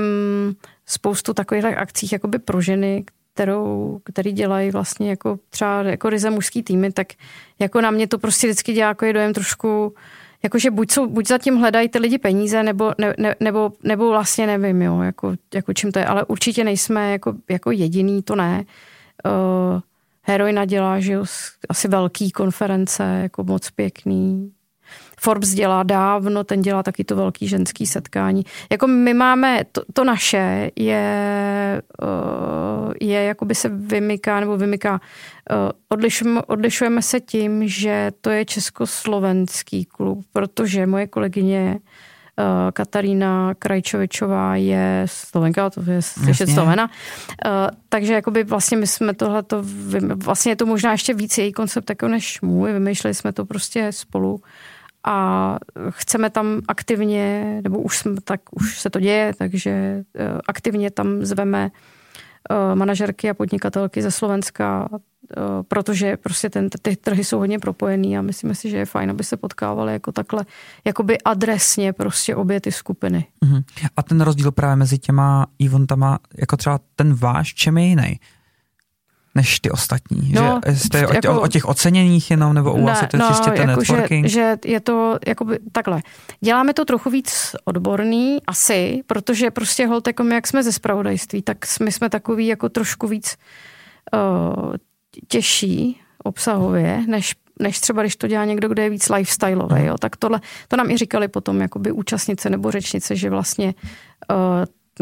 spoustu 0.86 1.34
takových 1.34 1.66
akcích 1.66 2.14
jakoby 2.14 2.40
pro 2.40 2.62
ženy, 2.62 3.04
kterou, 3.34 4.00
který 4.04 4.32
dělají 4.32 4.72
vlastně 4.72 5.10
jako 5.10 5.40
třeba 5.50 5.84
jako 5.84 6.10
ryze 6.10 6.30
mužský 6.30 6.64
týmy, 6.64 6.92
tak 6.92 7.08
jako 7.60 7.82
na 7.82 7.92
mě 7.92 8.08
to 8.08 8.18
prostě 8.18 8.48
vždycky 8.48 8.74
dělá 8.74 8.88
jako 8.88 9.12
dojem 9.12 9.34
trošku, 9.34 9.96
jakože 10.44 10.72
buď, 10.72 10.92
jsou, 10.92 11.08
buď 11.08 11.28
zatím 11.28 11.56
hledají 11.56 11.90
ty 11.90 12.00
lidi 12.00 12.18
peníze, 12.18 12.64
nebo, 12.64 12.94
ne, 12.98 13.14
ne, 13.18 13.36
nebo, 13.40 13.72
nebo 13.84 14.10
vlastně 14.10 14.48
nevím, 14.48 14.82
jo, 14.82 15.02
jako, 15.02 15.34
jako 15.54 15.74
čím 15.74 15.92
to 15.92 16.00
je, 16.00 16.06
ale 16.06 16.26
určitě 16.26 16.64
nejsme 16.64 17.12
jako, 17.12 17.34
jako 17.50 17.72
jediný, 17.72 18.22
to 18.22 18.36
ne. 18.36 18.60
uh, 18.60 18.66
Heroina 20.28 20.66
dělá, 20.66 21.00
že 21.00 21.20
asi 21.70 21.88
velký 21.88 22.32
konference, 22.32 23.04
jako 23.04 23.44
moc 23.44 23.70
pěkný. 23.70 24.52
Forbes 25.20 25.54
dělá 25.54 25.84
dávno, 25.84 26.44
ten 26.44 26.62
dělá 26.62 26.84
taky 26.84 27.04
to 27.04 27.16
velký 27.16 27.48
ženský 27.48 27.86
setkání. 27.86 28.44
Jako 28.72 28.88
my 28.88 29.14
máme, 29.14 29.64
to, 29.72 29.82
to 29.94 30.04
naše 30.04 30.72
je, 30.76 31.82
uh, 32.02 32.94
je 33.02 33.24
jakoby 33.24 33.56
se 33.56 33.70
vymyká, 33.70 34.40
nebo 34.40 34.58
vymyká, 34.58 34.92
uh, 34.94 35.00
odlišujeme, 35.90 36.42
odlišujeme 36.42 37.02
se 37.02 37.20
tím, 37.20 37.68
že 37.68 38.12
to 38.22 38.30
je 38.30 38.46
československý 38.46 39.86
klub, 39.86 40.26
protože 40.34 40.88
moje 40.88 41.08
kolegyně 41.08 41.80
Eh, 41.80 41.82
Katarína 42.74 43.54
Krajčovičová 43.54 44.56
je 44.56 45.04
Slovenka, 45.06 45.70
to 45.70 45.92
je 45.92 46.01
slyšet 46.01 46.50
Slovena. 46.50 46.89
Eh, 47.46 47.50
takže 47.89 48.13
jakoby 48.13 48.44
vlastně 48.44 48.77
my 48.77 48.88
jsme 48.88 49.13
tohleto, 49.13 49.63
vlastně 50.15 50.51
je 50.51 50.56
to 50.56 50.65
možná 50.65 50.92
ještě 50.92 51.13
víc 51.13 51.38
její 51.38 51.51
koncept 51.54 51.89
jako 51.89 52.08
než 52.08 52.42
můj, 52.42 52.74
vymýšleli 52.74 53.13
jsme 53.13 53.34
to 53.34 53.46
prostě 53.46 53.92
spolu 53.92 54.42
a 55.04 55.58
chceme 55.89 56.30
tam 56.30 56.62
aktivně, 56.68 57.60
nebo 57.63 57.80
už, 57.80 57.98
jsme, 57.98 58.15
tak, 58.24 58.42
už 58.51 58.80
se 58.80 58.89
to 58.89 59.00
děje, 59.00 59.34
takže 59.38 59.72
eh, 59.72 60.04
aktivně 60.48 60.92
tam 60.92 61.25
zveme 61.25 61.72
manažerky 62.74 63.30
a 63.30 63.34
podnikatelky 63.34 64.01
ze 64.01 64.12
Slovenska, 64.12 64.89
Eh, 64.94 65.00
protože 65.67 66.17
prostě 66.17 66.50
ten, 66.50 66.70
ty 66.82 66.96
trhy 66.96 67.24
jsou 67.24 67.38
hodně 67.38 67.60
propojený 67.60 68.17
a 68.17 68.22
myslíme 68.22 68.55
si, 68.55 68.70
že 68.70 68.77
je 68.77 68.86
fajn, 68.86 69.10
aby 69.10 69.24
se 69.24 69.38
potkávaly 69.38 69.94
jako 69.94 70.12
takhle, 70.12 70.46
jakoby 70.86 71.17
adresně 71.22 71.94
prostě 71.94 72.36
obě 72.36 72.62
ty 72.62 72.72
skupiny. 72.72 73.25
Uh-huh. 73.46 73.63
A 73.98 74.03
ten 74.03 74.22
rozdíl 74.22 74.51
právě 74.51 74.75
mezi 74.75 74.98
těma 74.98 75.46
eventama, 75.65 76.20
jako 76.38 76.58
třeba 76.58 76.79
ten 76.96 77.13
váš, 77.13 77.53
čem 77.53 77.77
je 77.77 77.86
jiný? 77.86 78.20
než 79.36 79.60
ty 79.60 79.72
ostatní? 79.72 80.32
No, 80.32 80.62
že 80.67 80.79
jste 80.79 81.00
jako, 81.00 81.39
o, 81.39 81.41
o 81.41 81.48
těch 81.48 81.65
oceněních 81.65 82.32
jenom, 82.32 82.53
nebo 82.53 82.74
u 82.74 82.77
ne, 82.77 82.84
vás 82.84 83.01
je 83.01 83.08
to 83.08 83.17
no, 83.17 83.27
čistě 83.27 83.51
ten 83.51 83.70
jako 83.70 83.79
networking? 83.82 84.25
Že, 84.25 84.32
že 84.32 84.58
je 84.65 84.79
to 84.79 85.17
jakoby 85.27 85.60
takhle. 85.72 86.01
Děláme 86.41 86.74
to 86.74 86.86
trochu 86.86 87.10
víc 87.10 87.55
odborný, 87.65 88.38
asi, 88.48 89.01
protože 89.08 89.51
prostě 89.51 89.88
hold, 89.88 90.08
jako 90.08 90.24
my, 90.24 90.36
jak 90.36 90.48
jsme 90.48 90.63
ze 90.63 90.72
spravodajství, 90.72 91.41
tak 91.41 91.58
my 91.84 91.91
jsme 91.91 92.10
takový 92.10 92.48
jako 92.48 92.70
trošku 92.70 93.08
víc 93.08 93.38
uh, 94.13 94.74
těžší 95.28 96.02
obsahově, 96.24 97.04
než 97.08 97.36
než 97.60 97.80
třeba 97.80 98.02
když 98.02 98.16
to 98.16 98.28
dělá 98.28 98.46
někdo, 98.46 98.68
kdo 98.68 98.82
je 98.82 98.90
víc 98.90 99.10
lifestyleový, 99.10 99.86
jo, 99.86 99.96
tak 100.00 100.16
tohle, 100.16 100.42
to 100.68 100.78
nám 100.78 100.92
i 100.92 100.98
říkali 100.98 101.28
potom 101.28 101.62
jakoby 101.62 101.92
účastnice 101.92 102.50
nebo 102.50 102.72
řečnice, 102.72 103.16
že 103.16 103.30
vlastně 103.30 103.74
uh, 104.32 104.36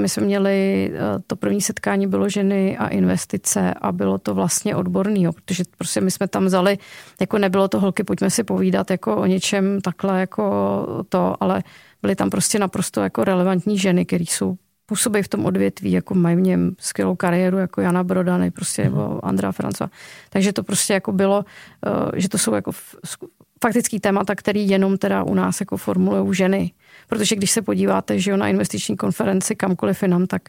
my 0.01 0.09
jsme 0.09 0.25
měli, 0.25 0.91
uh, 0.91 1.21
to 1.27 1.35
první 1.35 1.61
setkání 1.61 2.07
bylo 2.07 2.29
ženy 2.29 2.77
a 2.77 2.87
investice 2.87 3.73
a 3.73 3.91
bylo 3.91 4.17
to 4.17 4.35
vlastně 4.35 4.75
odborný, 4.75 5.23
jo, 5.23 5.31
protože 5.31 5.63
prostě 5.77 6.01
my 6.01 6.11
jsme 6.11 6.27
tam 6.27 6.45
vzali, 6.45 6.77
jako 7.21 7.37
nebylo 7.37 7.67
to 7.67 7.79
holky, 7.79 8.03
pojďme 8.03 8.29
si 8.29 8.43
povídat 8.43 8.91
jako 8.91 9.15
o 9.15 9.25
něčem 9.25 9.81
takhle 9.81 10.19
jako 10.19 10.43
to, 11.09 11.35
ale 11.39 11.63
byly 12.01 12.15
tam 12.15 12.29
prostě 12.29 12.59
naprosto 12.59 13.01
jako 13.01 13.23
relevantní 13.23 13.77
ženy, 13.77 14.05
které 14.05 14.23
jsou 14.23 14.55
působí 14.93 15.21
v 15.21 15.27
tom 15.27 15.45
odvětví, 15.45 15.91
jako 15.91 16.13
mají 16.15 16.35
v 16.35 16.41
něm 16.41 16.75
skvělou 16.79 17.15
kariéru, 17.15 17.57
jako 17.57 17.81
Jana 17.81 18.03
Brodany, 18.03 18.51
prostě, 18.51 18.83
nebo 18.83 19.09
mhm. 19.09 19.19
Andrea 19.23 19.51
Franca. 19.51 19.89
Takže 20.29 20.53
to 20.53 20.63
prostě 20.63 20.93
jako 20.93 21.11
bylo, 21.11 21.45
eh, 21.87 22.19
že 22.21 22.29
to 22.29 22.37
jsou 22.37 22.53
jako 22.53 22.71
faktický 23.63 23.99
témata, 23.99 24.35
který 24.35 24.69
jenom 24.69 24.97
teda 24.97 25.23
u 25.23 25.33
nás 25.33 25.59
jako 25.59 25.77
formulují 25.77 26.35
ženy. 26.35 26.71
Protože 27.09 27.35
když 27.35 27.51
se 27.51 27.61
podíváte, 27.61 28.19
že 28.19 28.37
na 28.37 28.47
investiční 28.47 28.97
konferenci 28.97 29.55
kamkoliv 29.55 30.01
jinam, 30.01 30.27
tak, 30.27 30.41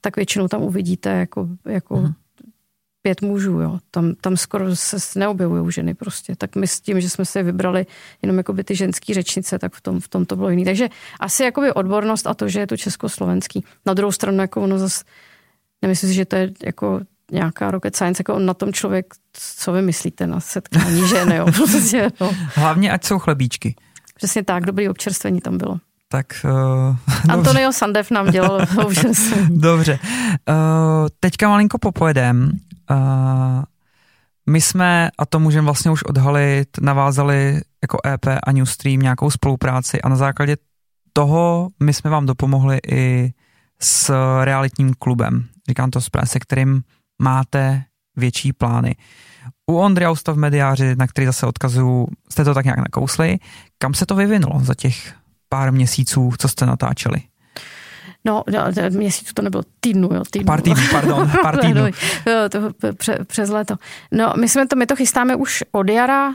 tak 0.00 0.16
většinou 0.16 0.48
tam 0.48 0.62
uvidíte 0.62 1.10
jako, 1.10 1.48
jako 1.66 1.94
uh-huh 1.94 2.14
pět 3.08 3.22
mužů, 3.22 3.60
jo. 3.60 3.78
Tam, 3.90 4.14
tam 4.20 4.36
skoro 4.36 4.76
se 4.76 5.18
neobjevují 5.18 5.72
ženy 5.72 5.94
prostě. 5.94 6.36
Tak 6.36 6.56
my 6.56 6.66
s 6.66 6.80
tím, 6.80 7.00
že 7.00 7.10
jsme 7.10 7.24
si 7.24 7.42
vybrali 7.42 7.86
jenom 8.22 8.36
jakoby 8.36 8.64
ty 8.64 8.76
ženský 8.76 9.14
řečnice, 9.14 9.58
tak 9.58 9.74
v 9.74 9.80
tom, 9.80 10.00
v 10.00 10.08
tom 10.08 10.26
to 10.26 10.36
bylo 10.36 10.50
jiný. 10.50 10.64
Takže 10.64 10.88
asi 11.20 11.44
jakoby 11.44 11.72
odbornost 11.72 12.26
a 12.26 12.34
to, 12.34 12.48
že 12.48 12.60
je 12.60 12.66
to 12.66 12.76
československý. 12.76 13.64
Na 13.86 13.94
druhou 13.94 14.12
stranu, 14.12 14.40
jako 14.40 14.62
ono 14.62 14.78
zase, 14.78 15.04
nemyslím 15.82 16.10
si, 16.10 16.14
že 16.14 16.24
to 16.24 16.36
je 16.36 16.52
jako 16.64 17.00
nějaká 17.32 17.70
rocket 17.70 17.96
science, 17.96 18.20
jako 18.20 18.34
on 18.34 18.46
na 18.46 18.54
tom 18.54 18.72
člověk, 18.72 19.14
co 19.32 19.72
vy 19.72 19.82
myslíte 19.82 20.26
na 20.26 20.40
setkání 20.40 21.08
žen, 21.08 21.32
jo. 21.32 21.46
Prostě, 21.56 22.10
no. 22.20 22.34
Hlavně, 22.54 22.92
ať 22.92 23.04
jsou 23.04 23.18
chlebíčky. 23.18 23.74
Přesně 24.14 24.44
tak, 24.44 24.66
dobrý 24.66 24.88
občerstvení 24.88 25.40
tam 25.40 25.58
bylo. 25.58 25.78
Tak, 26.08 26.26
uh, 26.44 26.96
Antonio 27.28 27.72
Sandev 27.72 28.10
nám 28.10 28.30
dělal. 28.30 28.60
Dobře. 29.48 29.98
Uh, 30.48 31.08
teďka 31.20 31.48
malinko 31.48 31.78
popojedem. 31.78 32.50
Uh, 32.90 33.62
my 34.48 34.60
jsme, 34.60 35.10
a 35.18 35.26
to 35.26 35.38
můžeme 35.38 35.64
vlastně 35.64 35.90
už 35.90 36.02
odhalit, 36.02 36.68
navázali 36.80 37.60
jako 37.82 37.98
EP 38.06 38.26
a 38.46 38.52
Newstream 38.52 39.00
nějakou 39.00 39.30
spolupráci 39.30 40.02
a 40.02 40.08
na 40.08 40.16
základě 40.16 40.56
toho 41.12 41.68
my 41.82 41.94
jsme 41.94 42.10
vám 42.10 42.26
dopomohli 42.26 42.78
i 42.88 43.32
s 43.80 44.14
realitním 44.44 44.94
klubem. 44.94 45.44
Říkám 45.68 45.90
to 45.90 46.00
správně, 46.00 46.26
se 46.26 46.38
kterým 46.38 46.82
máte 47.22 47.84
větší 48.16 48.52
plány. 48.52 48.96
U 49.70 49.76
Ondry 49.76 50.08
Ustav 50.08 50.36
v 50.36 50.38
Mediáři, 50.38 50.96
na 50.96 51.06
který 51.06 51.26
zase 51.26 51.46
odkazuju, 51.46 52.08
jste 52.30 52.44
to 52.44 52.54
tak 52.54 52.64
nějak 52.64 52.78
nakousli. 52.78 53.38
Kam 53.78 53.94
se 53.94 54.06
to 54.06 54.14
vyvinulo 54.14 54.60
za 54.60 54.74
těch 54.74 55.14
pár 55.48 55.72
měsíců, 55.72 56.32
co 56.38 56.48
jste 56.48 56.66
natáčeli? 56.66 57.18
No, 58.24 58.44
měsíců 58.90 59.34
to 59.34 59.42
nebylo 59.42 59.62
týdnu, 59.80 60.08
jo, 60.12 60.22
týdnu. 60.30 60.46
Pár 60.46 60.60
týdnů, 60.60 60.82
pardon, 60.90 61.30
pár 61.42 61.58
týdnů. 61.58 61.82
to, 62.50 62.58
pře, 62.94 63.18
přes 63.26 63.50
léto. 63.50 63.76
No, 64.12 64.32
my 64.40 64.48
jsme 64.48 64.66
to, 64.66 64.76
my 64.76 64.86
to 64.86 64.96
chystáme 64.96 65.36
už 65.36 65.64
od 65.72 65.90
jara, 65.90 66.28
uh, 66.28 66.34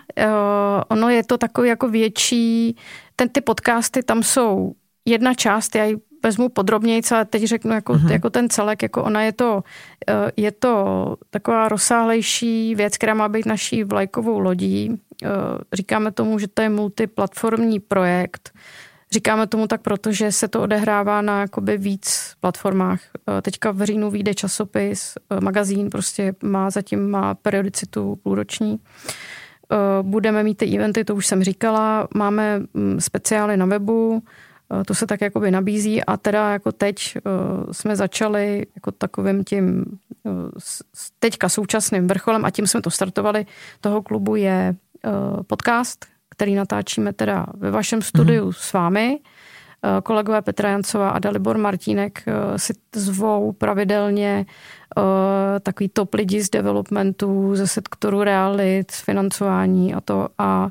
ono 0.87 1.09
je 1.09 1.23
to 1.23 1.37
takový 1.37 1.69
jako 1.69 1.89
větší, 1.89 2.77
ten, 3.15 3.29
ty 3.29 3.41
podcasty 3.41 4.03
tam 4.03 4.23
jsou 4.23 4.73
jedna 5.05 5.33
část, 5.33 5.75
já 5.75 5.83
ji 5.83 5.97
vezmu 6.23 6.49
podrobněji, 6.49 7.01
ale 7.11 7.25
teď 7.25 7.43
řeknu 7.43 7.73
jako, 7.73 7.93
uh-huh. 7.93 8.11
jako 8.11 8.29
ten 8.29 8.49
celek, 8.49 8.81
jako 8.81 9.03
ona 9.03 9.23
je 9.23 9.31
to, 9.31 9.63
eh, 10.07 10.31
je 10.37 10.51
to 10.51 11.15
taková 11.29 11.69
rozsáhlejší 11.69 12.75
věc, 12.75 12.97
která 12.97 13.13
má 13.13 13.29
být 13.29 13.45
naší 13.45 13.83
vlajkovou 13.83 14.39
lodí. 14.39 15.01
Eh, 15.23 15.27
říkáme 15.73 16.11
tomu, 16.11 16.39
že 16.39 16.47
to 16.47 16.61
je 16.61 16.69
multiplatformní 16.69 17.79
projekt, 17.79 18.51
Říkáme 19.13 19.47
tomu 19.47 19.67
tak, 19.67 19.81
protože 19.81 20.31
se 20.31 20.47
to 20.47 20.61
odehrává 20.61 21.21
na 21.21 21.41
jakoby 21.41 21.77
víc 21.77 22.33
platformách. 22.39 22.99
Eh, 23.37 23.41
teďka 23.41 23.71
v 23.71 23.85
říjnu 23.85 24.11
vyjde 24.11 24.33
časopis, 24.33 25.13
eh, 25.29 25.41
magazín 25.41 25.89
prostě 25.89 26.35
má 26.43 26.69
zatím 26.69 27.09
má 27.09 27.33
periodicitu 27.33 28.19
půlroční. 28.23 28.79
Eh, 28.79 29.75
budeme 30.01 30.43
mít 30.43 30.57
ty 30.57 30.77
eventy, 30.77 31.03
to 31.03 31.15
už 31.15 31.27
jsem 31.27 31.43
říkala, 31.43 32.07
máme 32.15 32.59
mm, 32.73 33.01
speciály 33.01 33.57
na 33.57 33.65
webu 33.65 34.23
to 34.87 34.95
se 34.95 35.07
tak 35.07 35.21
jakoby 35.21 35.51
nabízí 35.51 36.03
a 36.03 36.17
teda 36.17 36.51
jako 36.51 36.71
teď 36.71 37.17
jsme 37.71 37.95
začali 37.95 38.65
jako 38.75 38.91
takovým 38.91 39.43
tím 39.43 39.85
teďka 41.19 41.49
současným 41.49 42.07
vrcholem 42.07 42.45
a 42.45 42.49
tím 42.49 42.67
jsme 42.67 42.81
to 42.81 42.89
startovali. 42.89 43.45
Toho 43.81 44.01
klubu 44.01 44.35
je 44.35 44.75
podcast, 45.47 46.05
který 46.33 46.55
natáčíme 46.55 47.13
teda 47.13 47.45
ve 47.53 47.71
vašem 47.71 48.01
studiu 48.01 48.49
mm-hmm. 48.49 48.57
s 48.57 48.73
vámi. 48.73 49.19
Kolegové 50.03 50.41
Petra 50.41 50.69
Jancová 50.69 51.09
a 51.09 51.19
Dalibor 51.19 51.57
Martínek 51.57 52.25
si 52.57 52.73
zvou 52.95 53.51
pravidelně 53.51 54.45
takový 55.63 55.89
top 55.89 56.13
lidi 56.13 56.43
z 56.43 56.49
developmentu, 56.49 57.55
ze 57.55 57.67
sektoru 57.67 58.23
realit, 58.23 58.91
z 58.91 59.01
financování 59.01 59.93
a 59.93 60.01
to 60.01 60.27
a 60.37 60.69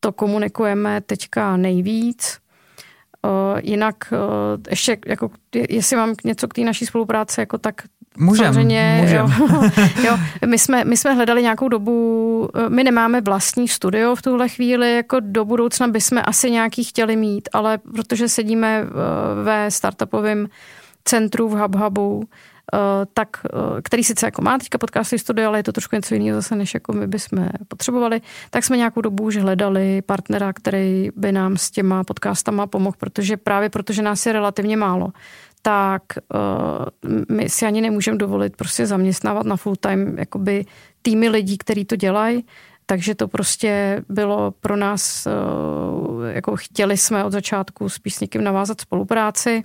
to 0.00 0.12
komunikujeme 0.12 1.00
teďka 1.00 1.56
nejvíc. 1.56 2.38
Jinak 3.62 4.12
ještě, 4.70 4.98
jako, 5.06 5.30
jestli 5.68 5.96
mám 5.96 6.14
něco 6.24 6.48
k 6.48 6.54
té 6.54 6.60
naší 6.60 6.86
spolupráci, 6.86 7.40
jako 7.40 7.58
tak 7.58 7.82
Můžem, 8.18 8.44
Samozřejmě, 8.44 8.98
můžem. 9.00 9.26
Jo, 9.46 9.70
jo, 10.04 10.18
my, 10.46 10.58
jsme, 10.58 10.84
my 10.84 10.96
jsme 10.96 11.14
hledali 11.14 11.42
nějakou 11.42 11.68
dobu, 11.68 12.48
my 12.68 12.84
nemáme 12.84 13.20
vlastní 13.20 13.68
studio 13.68 14.14
v 14.14 14.22
tuhle 14.22 14.48
chvíli, 14.48 14.96
jako 14.96 15.16
do 15.20 15.44
budoucna 15.44 15.88
bychom 15.88 16.22
asi 16.24 16.50
nějaký 16.50 16.84
chtěli 16.84 17.16
mít, 17.16 17.48
ale 17.52 17.78
protože 17.78 18.28
sedíme 18.28 18.84
ve 19.44 19.70
startupovém 19.70 20.48
centru 21.04 21.48
v 21.48 21.52
HubHubu, 21.52 22.24
Eh, 22.72 23.06
tak, 23.14 23.28
eh, 23.44 23.82
který 23.82 24.04
sice 24.04 24.26
jako 24.26 24.42
má 24.42 24.58
teďka 24.58 24.78
podcasty 24.78 25.18
studio, 25.18 25.48
ale 25.48 25.58
je 25.58 25.62
to 25.62 25.72
trošku 25.72 25.96
něco 25.96 26.14
jiného 26.14 26.40
zase, 26.40 26.56
než 26.56 26.74
jako 26.74 26.92
my 26.92 27.06
bychom 27.06 27.48
potřebovali, 27.68 28.20
tak 28.50 28.64
jsme 28.64 28.76
nějakou 28.76 29.00
dobu 29.00 29.24
už 29.24 29.36
hledali 29.36 30.02
partnera, 30.02 30.52
který 30.52 31.10
by 31.16 31.32
nám 31.32 31.56
s 31.56 31.70
těma 31.70 32.04
podcastama 32.04 32.66
pomohl, 32.66 32.96
protože 32.98 33.36
právě 33.36 33.70
protože 33.70 34.02
nás 34.02 34.26
je 34.26 34.32
relativně 34.32 34.76
málo, 34.76 35.12
tak 35.66 36.02
uh, 36.34 37.16
my 37.36 37.48
si 37.48 37.66
ani 37.66 37.80
nemůžeme 37.80 38.18
dovolit 38.18 38.56
prostě 38.56 38.86
zaměstnávat 38.86 39.46
na 39.46 39.56
full 39.56 39.76
time 39.76 40.18
jakoby 40.18 40.64
týmy 41.02 41.28
lidí, 41.28 41.58
kteří 41.58 41.84
to 41.84 41.96
dělají, 41.96 42.46
takže 42.86 43.14
to 43.14 43.28
prostě 43.28 44.02
bylo 44.08 44.50
pro 44.50 44.76
nás, 44.76 45.26
uh, 45.26 46.26
jako 46.26 46.56
chtěli 46.56 46.96
jsme 46.96 47.24
od 47.24 47.32
začátku 47.32 47.88
s 47.88 47.98
písníkem 47.98 48.44
navázat 48.44 48.80
spolupráci 48.80 49.64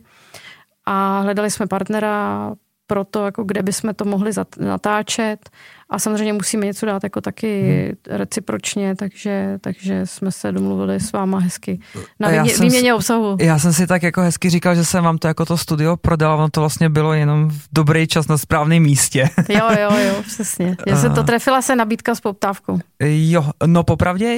a 0.85 1.19
hledali 1.19 1.51
jsme 1.51 1.67
partnera, 1.67 2.55
pro 2.89 3.03
to, 3.03 3.25
jako 3.25 3.43
kde 3.43 3.63
bychom 3.63 3.93
to 3.93 4.05
mohli 4.05 4.31
natáčet 4.59 5.49
a 5.89 5.99
samozřejmě 5.99 6.33
musíme 6.33 6.65
něco 6.65 6.85
dát 6.85 7.03
jako 7.03 7.21
taky 7.21 7.61
hmm. 7.61 8.17
recipročně, 8.17 8.95
takže, 8.95 9.57
takže 9.61 10.05
jsme 10.05 10.31
se 10.31 10.51
domluvili 10.51 10.99
s 10.99 11.11
váma 11.11 11.39
hezky 11.39 11.79
na 12.19 12.29
výmě, 12.29 12.53
výměně 12.61 12.93
obsahu. 12.93 13.37
Já 13.39 13.59
jsem 13.59 13.73
si 13.73 13.87
tak 13.87 14.03
jako 14.03 14.21
hezky 14.21 14.49
říkal, 14.49 14.75
že 14.75 14.85
jsem 14.85 15.03
vám 15.03 15.17
to 15.17 15.27
jako 15.27 15.45
to 15.45 15.57
studio 15.57 15.97
prodal, 15.97 16.37
ono 16.37 16.49
to 16.49 16.59
vlastně 16.59 16.89
bylo 16.89 17.13
jenom 17.13 17.49
v 17.49 17.67
dobrý 17.73 18.07
čas 18.07 18.27
na 18.27 18.37
správném 18.37 18.83
místě. 18.83 19.29
Jo, 19.49 19.69
jo, 19.79 19.97
jo, 19.97 20.23
přesně. 20.27 20.77
Že 20.87 20.95
se 20.95 21.09
to 21.09 21.23
trefila 21.23 21.61
se 21.61 21.75
nabídka 21.75 22.15
s 22.15 22.21
poptávkou. 22.21 22.79
Jo, 23.03 23.51
no 23.65 23.83
popravdě 23.83 24.37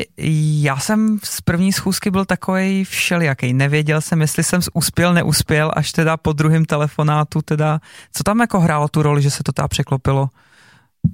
já 0.61 0.77
jsem 0.77 1.19
z 1.23 1.41
první 1.41 1.73
schůzky 1.73 2.11
byl 2.11 2.25
takový 2.25 2.83
všelijaký. 2.83 3.53
Nevěděl 3.53 4.01
jsem, 4.01 4.21
jestli 4.21 4.43
jsem 4.43 4.61
uspěl, 4.73 5.13
neuspěl, 5.13 5.71
až 5.75 5.91
teda 5.91 6.17
po 6.17 6.33
druhém 6.33 6.65
telefonátu 6.65 7.41
teda, 7.41 7.79
co 8.13 8.23
tam 8.23 8.37
jako 8.41 8.59
hrálo 8.59 8.87
tu 8.87 9.01
roli, 9.01 9.21
že 9.21 9.31
se 9.31 9.43
to 9.43 9.51
teda 9.51 9.67
překlopilo? 9.67 10.29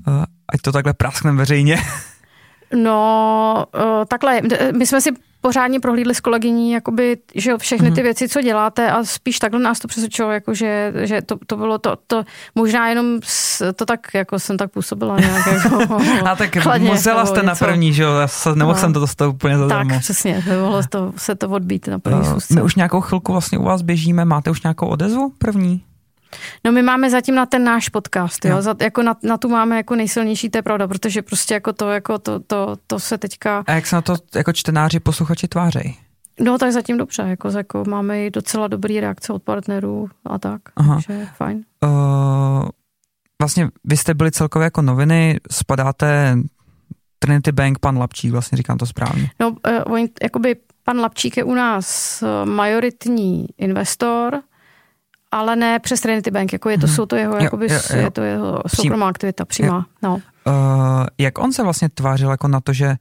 Uh, 0.08 0.24
ať 0.54 0.62
to 0.62 0.72
takhle 0.72 0.94
prasknem 0.94 1.38
veřejně. 1.38 1.78
No, 2.74 3.66
uh, 3.76 4.06
takhle, 4.08 4.42
my 4.78 4.86
jsme 4.86 5.02
si 5.02 5.12
pořádně 5.42 5.80
prohlídli 5.80 6.16
s 6.16 6.20
kolegyní, 6.20 6.72
jakoby, 6.72 7.18
že 7.36 7.52
jo, 7.52 7.58
všechny 7.58 7.88
ty 7.88 7.94
mhm. 7.94 8.04
věci, 8.04 8.30
co 8.30 8.42
děláte 8.42 8.92
a 8.92 9.04
spíš 9.04 9.40
takhle 9.40 9.60
nás 9.60 9.80
to 9.80 9.88
přesvědčilo, 9.88 10.32
jako, 10.32 10.54
že, 10.54 10.94
že 11.04 11.22
to, 11.22 11.38
to, 11.48 11.58
bylo 11.58 11.78
to, 11.78 11.98
to, 12.08 12.24
možná 12.56 12.90
jenom 12.90 13.20
to 13.76 13.86
tak, 13.86 14.00
jako 14.14 14.40
jsem 14.40 14.58
tak 14.58 14.72
působila 14.72 15.20
nějak, 15.20 15.48
jako, 15.64 15.98
A 16.26 16.36
tak 16.36 16.58
chladně, 16.58 16.90
musela 16.90 17.26
jste 17.26 17.44
na 17.44 17.56
první, 17.56 17.94
že 17.94 18.04
jo, 18.04 18.12
nemohl 18.56 18.76
no. 18.76 18.82
jsem 18.82 18.94
to 18.94 19.00
dostat 19.00 19.28
úplně 19.28 19.58
zadarmo. 19.58 19.90
Tak, 19.90 20.00
přesně, 20.00 20.44
mohlo 20.62 20.82
to, 20.90 21.14
se 21.18 21.36
to 21.36 21.50
odbít 21.50 21.88
na 21.88 22.00
první 22.00 22.20
uh, 22.20 22.38
My 22.56 22.62
už 22.62 22.76
nějakou 22.76 23.02
chvilku 23.02 23.32
vlastně 23.32 23.58
u 23.58 23.64
vás 23.64 23.82
běžíme, 23.82 24.26
máte 24.26 24.52
už 24.52 24.64
nějakou 24.64 24.88
odezvu 24.88 25.34
první? 25.38 25.84
No 26.64 26.72
my 26.72 26.82
máme 26.82 27.10
zatím 27.10 27.36
na 27.36 27.46
ten 27.46 27.64
náš 27.64 27.90
podcast, 27.90 28.46
jo, 28.46 28.62
Za, 28.62 28.76
jako 28.82 29.04
na, 29.04 29.16
na 29.24 29.38
tu 29.38 29.50
máme 29.50 29.78
jako 29.78 29.96
nejsilnější, 29.96 30.50
to 30.50 30.58
je 30.58 30.62
pravda, 30.62 30.88
protože 30.88 31.22
prostě 31.22 31.54
jako 31.54 31.74
to, 31.74 31.90
jako 31.90 32.20
to, 32.20 32.40
to, 32.40 32.76
to 32.88 33.00
se 33.00 33.18
teďka... 33.18 33.64
A 33.68 33.72
jak 33.72 33.88
se 33.88 33.96
na 33.96 34.02
to 34.02 34.16
jako 34.36 34.54
čtenáři, 34.54 35.00
posluchači 35.00 35.48
tvářejí? 35.48 35.98
No 36.40 36.58
tak 36.58 36.72
zatím 36.72 36.98
dobře, 36.98 37.22
jako, 37.22 37.50
jako 37.50 37.84
máme 37.88 38.26
i 38.26 38.32
docela 38.32 38.68
dobrý 38.68 39.00
reakce 39.00 39.34
od 39.34 39.44
partnerů 39.44 40.10
a 40.26 40.38
tak, 40.38 40.62
Aha. 40.76 40.96
takže 40.96 41.28
fajn. 41.36 41.64
Uh, 41.84 42.70
vlastně 43.42 43.70
vy 43.84 43.98
jste 43.98 44.14
byli 44.14 44.32
celkově 44.32 44.64
jako 44.64 44.82
noviny, 44.82 45.40
spadáte 45.52 46.38
Trinity 47.20 47.52
Bank, 47.52 47.80
pan 47.80 47.98
Lapčík, 47.98 48.32
vlastně 48.32 48.58
říkám 48.58 48.78
to 48.78 48.86
správně. 48.86 49.30
No, 49.40 49.50
uh, 49.50 49.56
oni, 49.86 50.10
jakoby 50.24 50.56
pan 50.84 51.00
Lapčík 51.00 51.38
je 51.38 51.44
u 51.44 51.54
nás 51.54 52.24
majoritní 52.46 53.48
investor, 53.58 54.42
ale 55.40 55.56
ne 55.56 55.80
přes 55.80 56.02
Trinity 56.02 56.32
Bank, 56.32 56.54
jako 56.54 56.70
je 56.70 56.78
to, 56.78 56.88
hmm. 56.88 56.96
jsou 56.96 57.06
to 57.06 57.16
jeho, 57.16 57.34
jo, 57.36 57.44
jakoby, 57.44 57.68
jo, 57.70 57.80
jo. 57.94 57.98
je 57.98 58.12
to 58.12 58.22
jeho 58.22 58.62
soukromá 58.68 59.08
aktivita 59.08 59.46
přímá. 59.46 59.86
No. 60.04 60.14
Uh, 60.16 60.54
jak 61.18 61.38
on 61.40 61.54
se 61.54 61.64
vlastně 61.64 61.90
tvářil 61.90 62.30
jako 62.30 62.48
na 62.48 62.62
to, 62.62 62.74
že 62.74 62.96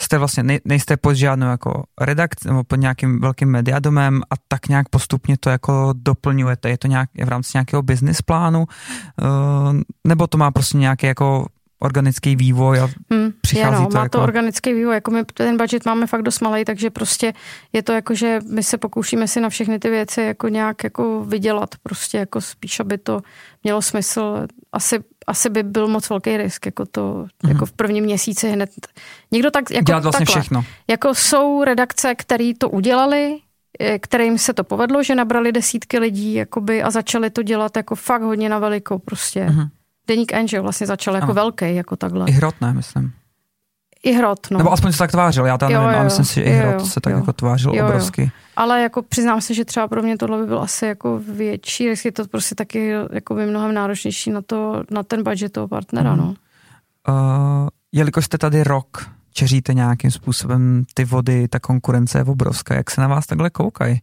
jste 0.00 0.18
vlastně, 0.18 0.42
nej, 0.42 0.60
nejste 0.64 0.96
pod 0.96 1.14
žádnou 1.14 1.46
jako 1.46 1.84
redakci 2.00 2.48
nebo 2.48 2.64
pod 2.64 2.76
nějakým 2.76 3.20
velkým 3.20 3.48
mediadomem 3.48 4.22
a 4.30 4.34
tak 4.48 4.68
nějak 4.68 4.88
postupně 4.88 5.36
to 5.40 5.50
jako 5.50 5.94
doplňujete. 5.96 6.70
Je 6.70 6.78
to 6.78 6.88
nějak 6.88 7.10
v 7.24 7.28
rámci 7.28 7.50
nějakého 7.54 7.82
business 7.82 8.22
plánu, 8.22 8.60
uh, 8.60 8.66
nebo 10.04 10.26
to 10.26 10.38
má 10.38 10.50
prostě 10.50 10.78
nějaký 10.78 11.06
jako 11.06 11.46
organický 11.78 12.36
vývoj 12.36 12.80
a 12.80 12.88
hmm, 13.10 13.32
přichází 13.40 13.76
je, 13.76 13.80
no, 13.80 13.86
to 13.86 13.96
má 13.96 14.02
jako... 14.02 14.18
to 14.18 14.24
organický 14.24 14.72
vývoj, 14.72 14.94
jako 14.94 15.10
my 15.10 15.24
ten 15.24 15.56
budget 15.56 15.86
máme 15.86 16.06
fakt 16.06 16.22
dost 16.22 16.40
malý, 16.40 16.64
takže 16.64 16.90
prostě 16.90 17.32
je 17.72 17.82
to 17.82 17.92
jako, 17.92 18.14
že 18.14 18.40
my 18.50 18.62
se 18.62 18.78
pokoušíme 18.78 19.28
si 19.28 19.40
na 19.40 19.48
všechny 19.48 19.78
ty 19.78 19.90
věci 19.90 20.22
jako 20.22 20.48
nějak 20.48 20.84
jako 20.84 21.24
vydělat, 21.24 21.68
prostě 21.82 22.18
jako 22.18 22.40
spíš, 22.40 22.80
aby 22.80 22.98
to 22.98 23.20
mělo 23.64 23.82
smysl. 23.82 24.46
Asi, 24.72 24.98
asi 25.26 25.50
by 25.50 25.62
byl 25.62 25.88
moc 25.88 26.10
velký 26.10 26.36
risk, 26.36 26.66
jako 26.66 26.86
to, 26.86 27.26
hmm. 27.42 27.52
jako 27.52 27.66
v 27.66 27.72
prvním 27.72 28.04
měsíci 28.04 28.50
hned. 28.50 28.70
Někdo 29.32 29.50
tak, 29.50 29.70
jako 29.70 29.84
Dělat 29.84 30.02
vlastně 30.02 30.26
takhle, 30.26 30.42
všechno. 30.42 30.64
Jako 30.88 31.14
jsou 31.14 31.64
redakce, 31.64 32.14
které 32.14 32.52
to 32.58 32.70
udělali, 32.70 33.38
eh, 33.80 33.98
kterým 33.98 34.38
se 34.38 34.54
to 34.54 34.64
povedlo, 34.64 35.02
že 35.02 35.14
nabrali 35.14 35.52
desítky 35.52 35.98
lidí 35.98 36.34
jakoby, 36.34 36.82
a 36.82 36.90
začali 36.90 37.30
to 37.30 37.42
dělat 37.42 37.76
jako 37.76 37.94
fakt 37.94 38.22
hodně 38.22 38.48
na 38.48 38.58
velikou 38.58 38.98
prostě. 38.98 39.44
Hmm. 39.44 39.68
Deník 40.08 40.34
Angel 40.34 40.62
vlastně 40.62 40.86
začal 40.86 41.14
jako 41.14 41.24
ano. 41.24 41.34
velký, 41.34 41.74
jako 41.74 41.96
takhle. 41.96 42.26
I 42.28 42.32
hrot, 42.32 42.54
ne, 42.60 42.72
myslím. 42.72 43.12
I 44.02 44.12
hrot, 44.12 44.50
no. 44.50 44.58
Nebo 44.58 44.72
aspoň 44.72 44.92
se 44.92 44.98
tak 44.98 45.10
tvářil, 45.10 45.46
já 45.46 45.58
tam 45.58 45.72
jo, 45.72 45.80
nevím, 45.80 45.98
jo, 45.98 46.04
myslím 46.04 46.24
si, 46.24 46.34
že 46.34 46.42
i 46.42 46.50
hrot 46.50 46.80
jo, 46.80 46.86
se 46.86 47.00
tak 47.00 47.10
jo. 47.12 47.18
jako 47.18 47.32
tvářil 47.32 47.74
jo, 47.74 47.84
obrovsky. 47.84 48.22
Jo. 48.22 48.28
Ale 48.56 48.82
jako 48.82 49.02
přiznám 49.02 49.40
se, 49.40 49.54
že 49.54 49.64
třeba 49.64 49.88
pro 49.88 50.02
mě 50.02 50.16
tohle 50.16 50.38
by 50.38 50.46
bylo 50.46 50.62
asi 50.62 50.86
jako 50.86 51.18
větší 51.18 51.84
je 52.04 52.12
to 52.12 52.28
prostě 52.28 52.54
taky 52.54 52.92
jako 53.12 53.34
by 53.34 53.46
mnohem 53.46 53.74
náročnější 53.74 54.30
na, 54.30 54.42
to, 54.42 54.82
na 54.90 55.02
ten 55.02 55.22
budget 55.22 55.52
toho 55.52 55.68
partnera, 55.68 56.12
mm. 56.12 56.18
no. 56.18 56.34
Uh, 57.08 57.68
jelikož 57.92 58.24
jste 58.24 58.38
tady 58.38 58.64
rok, 58.64 59.10
čeříte 59.32 59.74
nějakým 59.74 60.10
způsobem 60.10 60.84
ty 60.94 61.04
vody, 61.04 61.48
ta 61.48 61.58
konkurence 61.58 62.18
je 62.18 62.24
obrovská, 62.24 62.74
jak 62.74 62.90
se 62.90 63.00
na 63.00 63.08
vás 63.08 63.26
takhle 63.26 63.50
koukají? 63.50 64.00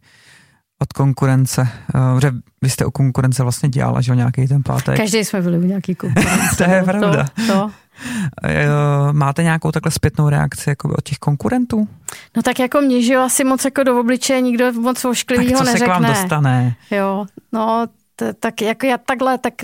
Od 0.82 0.92
konkurence, 0.92 1.68
uh, 1.94 2.20
že 2.20 2.32
vy 2.62 2.70
jste 2.70 2.84
o 2.84 2.90
konkurence 2.90 3.42
vlastně 3.42 3.68
dělala, 3.68 4.00
že 4.00 4.12
o 4.12 4.14
nějaký 4.14 4.48
ten 4.48 4.62
pátek. 4.62 4.96
Každý 4.96 5.24
jsme 5.24 5.42
byli 5.42 5.58
u 5.58 5.62
nějaký 5.62 5.94
konkurence. 5.94 6.56
to 6.64 6.70
je 6.70 6.78
no, 6.78 6.84
pravda. 6.84 7.26
To, 7.46 7.52
to. 7.52 7.64
Uh, 7.64 9.12
máte 9.12 9.42
nějakou 9.42 9.72
takhle 9.72 9.92
zpětnou 9.92 10.28
reakci 10.28 10.70
jako 10.70 10.88
od 10.88 11.04
těch 11.04 11.18
konkurentů? 11.18 11.88
No 12.36 12.42
tak 12.42 12.58
jako 12.58 12.80
mě, 12.80 13.02
že 13.02 13.16
asi 13.16 13.44
moc 13.44 13.64
jako 13.64 13.82
do 13.82 14.00
obličeje 14.00 14.40
nikdo 14.40 14.72
moc 14.72 15.04
ošklivýho 15.04 15.50
tak 15.50 15.58
co 15.58 15.64
neřekne. 15.64 15.94
se 15.94 16.00
k 16.00 16.02
vám 16.02 16.04
dostane? 16.04 16.76
Jo, 16.90 17.26
no 17.52 17.86
t- 18.16 18.34
tak 18.34 18.62
jako 18.62 18.86
já 18.86 18.98
takhle, 18.98 19.38
tak 19.38 19.54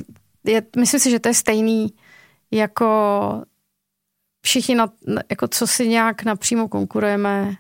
je, 0.45 0.63
myslím 0.77 1.01
si, 1.01 1.11
že 1.11 1.19
to 1.19 1.29
je 1.29 1.35
stejný 1.35 1.93
jako 2.51 3.43
všichni, 4.43 4.75
na, 4.75 4.89
jako 5.31 5.49
co 5.49 5.67
si 5.67 5.89
nějak 5.89 6.25
napřímo 6.25 6.69
konkurujeme, 6.69 7.55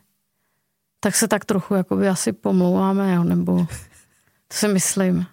tak 1.01 1.17
se 1.17 1.29
tak 1.29 1.45
trochu 1.45 1.75
jakoby 1.75 2.09
asi 2.09 2.33
pomlouváme, 2.33 3.15
jo, 3.15 3.25
nebo 3.25 3.67
to 4.49 4.57
si 4.57 4.69
myslím. 4.69 5.27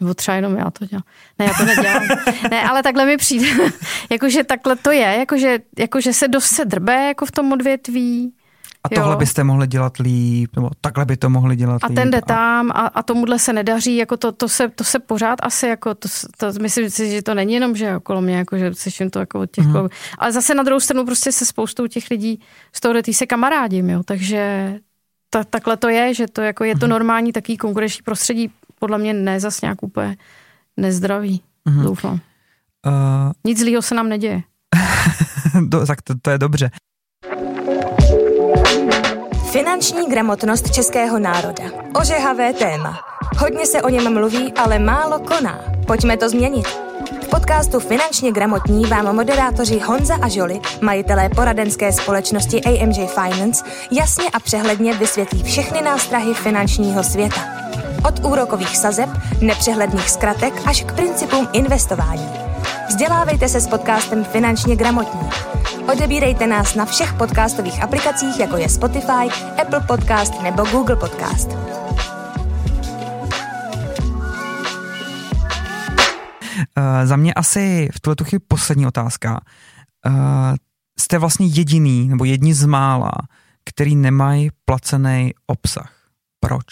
Nebo 0.00 0.14
třeba 0.14 0.34
jenom 0.34 0.56
já 0.56 0.70
to 0.70 0.86
dělám. 0.86 1.02
Ne, 1.38 1.44
já 1.44 1.54
to 1.54 1.64
nedělám. 1.64 2.02
ne, 2.50 2.62
ale 2.62 2.82
takhle 2.82 3.06
mi 3.06 3.16
přijde. 3.16 3.46
jakože 4.10 4.44
takhle 4.44 4.76
to 4.76 4.90
je, 4.90 5.16
jakože, 5.18 5.58
jakože 5.78 6.12
se 6.12 6.28
dost 6.28 6.46
se 6.46 6.64
drbe 6.64 7.06
jako 7.06 7.26
v 7.26 7.30
tom 7.30 7.52
odvětví. 7.52 8.34
A 8.86 8.94
tohle 8.94 9.12
jo. 9.12 9.18
byste 9.18 9.44
mohli 9.44 9.66
dělat 9.66 9.96
líp, 9.96 10.50
nebo 10.56 10.70
takhle 10.80 11.04
by 11.04 11.16
to 11.16 11.30
mohli 11.30 11.56
dělat 11.56 11.84
a 11.84 11.86
líp. 11.86 11.96
ten 11.96 12.10
jde 12.10 12.18
a... 12.18 12.20
tam 12.20 12.70
a, 12.70 12.74
a 12.74 13.02
tomuhle 13.02 13.38
se 13.38 13.52
nedaří, 13.52 13.96
jako 13.96 14.16
to, 14.16 14.32
to, 14.32 14.48
se, 14.48 14.68
to 14.68 14.84
se 14.84 14.98
pořád 14.98 15.38
asi, 15.42 15.66
jako 15.66 15.94
to, 15.94 16.08
to, 16.36 16.46
myslím 16.62 16.90
si, 16.90 17.10
že 17.10 17.22
to 17.22 17.34
není 17.34 17.54
jenom, 17.54 17.76
že 17.76 17.96
okolo 17.96 18.20
mě, 18.20 18.36
jako, 18.36 18.58
že 18.58 18.74
slyším 18.74 19.10
to 19.10 19.18
jako 19.18 19.40
od 19.40 19.50
těch, 19.50 19.66
mm. 19.66 19.88
ale 20.18 20.32
zase 20.32 20.54
na 20.54 20.62
druhou 20.62 20.80
stranu 20.80 21.04
prostě 21.04 21.32
se 21.32 21.46
spoustou 21.46 21.86
těch 21.86 22.10
lidí 22.10 22.40
z 22.72 22.80
toho 22.80 22.94
se 23.12 23.26
kamarádím, 23.26 23.90
jo, 23.90 24.02
takže 24.04 24.74
ta, 25.30 25.44
takhle 25.44 25.76
to 25.76 25.88
je, 25.88 26.14
že 26.14 26.26
to 26.26 26.40
jako 26.42 26.64
je 26.64 26.74
to 26.78 26.86
Mhm. 26.86 26.90
normální 26.90 27.32
taký 27.32 27.56
konkurenční 27.56 28.02
prostředí, 28.02 28.50
podle 28.78 28.98
mě 28.98 29.12
ne 29.14 29.40
zas 29.40 29.60
nějak 29.62 29.82
úplně 29.82 30.16
nezdravý, 30.76 31.42
Mhm. 31.64 31.84
doufám. 31.84 32.20
Uh, 32.86 33.32
Nic 33.44 33.58
zlýho 33.60 33.82
se 33.82 33.94
nám 33.94 34.08
neděje. 34.08 34.42
do, 35.68 35.86
tak 35.86 36.02
to, 36.02 36.14
to 36.22 36.30
je 36.30 36.38
dobře. 36.38 36.70
Finanční 39.50 40.06
gramotnost 40.06 40.74
českého 40.74 41.18
národa. 41.18 41.64
Ožehavé 42.00 42.52
téma. 42.52 42.98
Hodně 43.38 43.66
se 43.66 43.82
o 43.82 43.88
něm 43.88 44.14
mluví, 44.14 44.52
ale 44.52 44.78
málo 44.78 45.18
koná. 45.18 45.60
Pojďme 45.86 46.16
to 46.16 46.28
změnit. 46.28 46.66
V 47.22 47.28
podcastu 47.30 47.80
Finančně 47.80 48.32
gramotní 48.32 48.84
vám 48.84 49.16
moderátoři 49.16 49.78
Honza 49.78 50.14
a 50.22 50.28
Žoli, 50.28 50.60
majitelé 50.80 51.28
poradenské 51.28 51.92
společnosti 51.92 52.62
AMJ 52.62 53.06
Finance, 53.06 53.64
jasně 53.90 54.24
a 54.32 54.40
přehledně 54.40 54.94
vysvětlí 54.94 55.42
všechny 55.42 55.82
nástrahy 55.82 56.34
finančního 56.34 57.04
světa. 57.04 57.40
Od 58.08 58.24
úrokových 58.24 58.76
sazeb, 58.76 59.08
nepřehledných 59.40 60.10
zkratek 60.10 60.62
až 60.66 60.84
k 60.84 60.92
principům 60.92 61.48
investování. 61.52 62.30
Vzdělávejte 62.88 63.48
se 63.48 63.60
s 63.60 63.68
podcastem 63.68 64.24
Finančně 64.24 64.76
gramotní. 64.76 65.30
Odebírejte 65.92 66.46
nás 66.46 66.74
na 66.74 66.84
všech 66.84 67.12
podcastových 67.12 67.82
aplikacích, 67.82 68.40
jako 68.40 68.56
je 68.56 68.68
Spotify, 68.68 69.28
Apple 69.62 69.80
Podcast 69.80 70.42
nebo 70.42 70.64
Google 70.64 70.96
Podcast. 70.96 71.52
Uh, 71.52 71.58
za 77.04 77.16
mě 77.16 77.34
asi 77.34 77.88
v 77.94 78.00
tuhle 78.00 78.16
chvíli 78.22 78.40
poslední 78.48 78.86
otázka. 78.86 79.40
Uh, 80.06 80.12
jste 80.98 81.18
vlastně 81.18 81.46
jediný, 81.46 82.08
nebo 82.08 82.24
jedni 82.24 82.54
z 82.54 82.66
mála, 82.66 83.12
který 83.64 83.96
nemají 83.96 84.48
placený 84.64 85.32
obsah. 85.46 85.92
Proč? 86.40 86.66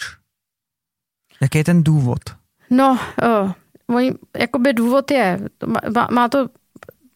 Jaký 1.41 1.57
je 1.57 1.63
ten 1.63 1.83
důvod? 1.83 2.19
No, 2.69 2.99
uh, 3.43 3.51
můj, 3.87 4.13
jakoby 4.37 4.73
důvod 4.73 5.11
je, 5.11 5.39
má, 5.95 6.07
má, 6.11 6.29
to, 6.29 6.47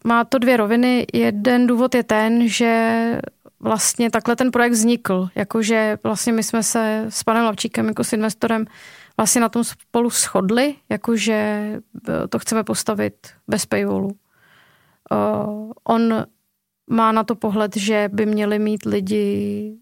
má 0.04 0.24
to 0.24 0.38
dvě 0.38 0.58
roviny. 0.58 1.06
Jeden 1.14 1.68
důvod 1.68 1.96
je 1.96 2.04
ten, 2.04 2.48
že 2.48 3.20
vlastně 3.60 4.12
takhle 4.12 4.36
ten 4.36 4.52
projekt 4.52 4.72
vznikl. 4.72 5.30
Jakože 5.36 5.98
vlastně 6.04 6.34
my 6.34 6.44
jsme 6.44 6.64
se 6.64 7.06
s 7.10 7.24
panem 7.24 7.46
Lavčíkem 7.46 7.88
jako 7.88 8.04
s 8.04 8.14
investorem 8.14 8.66
vlastně 9.18 9.42
na 9.42 9.50
tom 9.50 9.64
spolu 9.64 10.10
shodli, 10.10 10.76
jakože 10.90 11.34
eh, 12.10 12.28
to 12.28 12.40
chceme 12.40 12.64
postavit 12.64 13.28
bez 13.48 13.66
paywallu. 13.66 14.10
Uh, 15.12 15.72
on 15.84 16.26
má 16.90 17.12
na 17.12 17.24
to 17.24 17.36
pohled, 17.36 17.76
že 17.76 18.10
by 18.14 18.26
měli 18.26 18.60
mít 18.60 18.86
lidi 18.86 19.76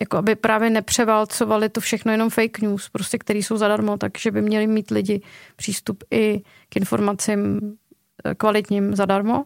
jako 0.00 0.16
aby 0.16 0.36
právě 0.36 0.70
nepřeválcovali 0.70 1.68
to 1.68 1.80
všechno 1.80 2.12
jenom 2.12 2.30
fake 2.30 2.58
news, 2.58 2.88
prostě, 2.88 3.18
který 3.18 3.42
jsou 3.42 3.56
zadarmo, 3.56 3.96
takže 3.96 4.30
by 4.30 4.42
měli 4.42 4.66
mít 4.66 4.90
lidi 4.90 5.20
přístup 5.56 6.04
i 6.10 6.42
k 6.68 6.76
informacím 6.76 7.60
kvalitním 8.36 8.96
zadarmo. 8.96 9.44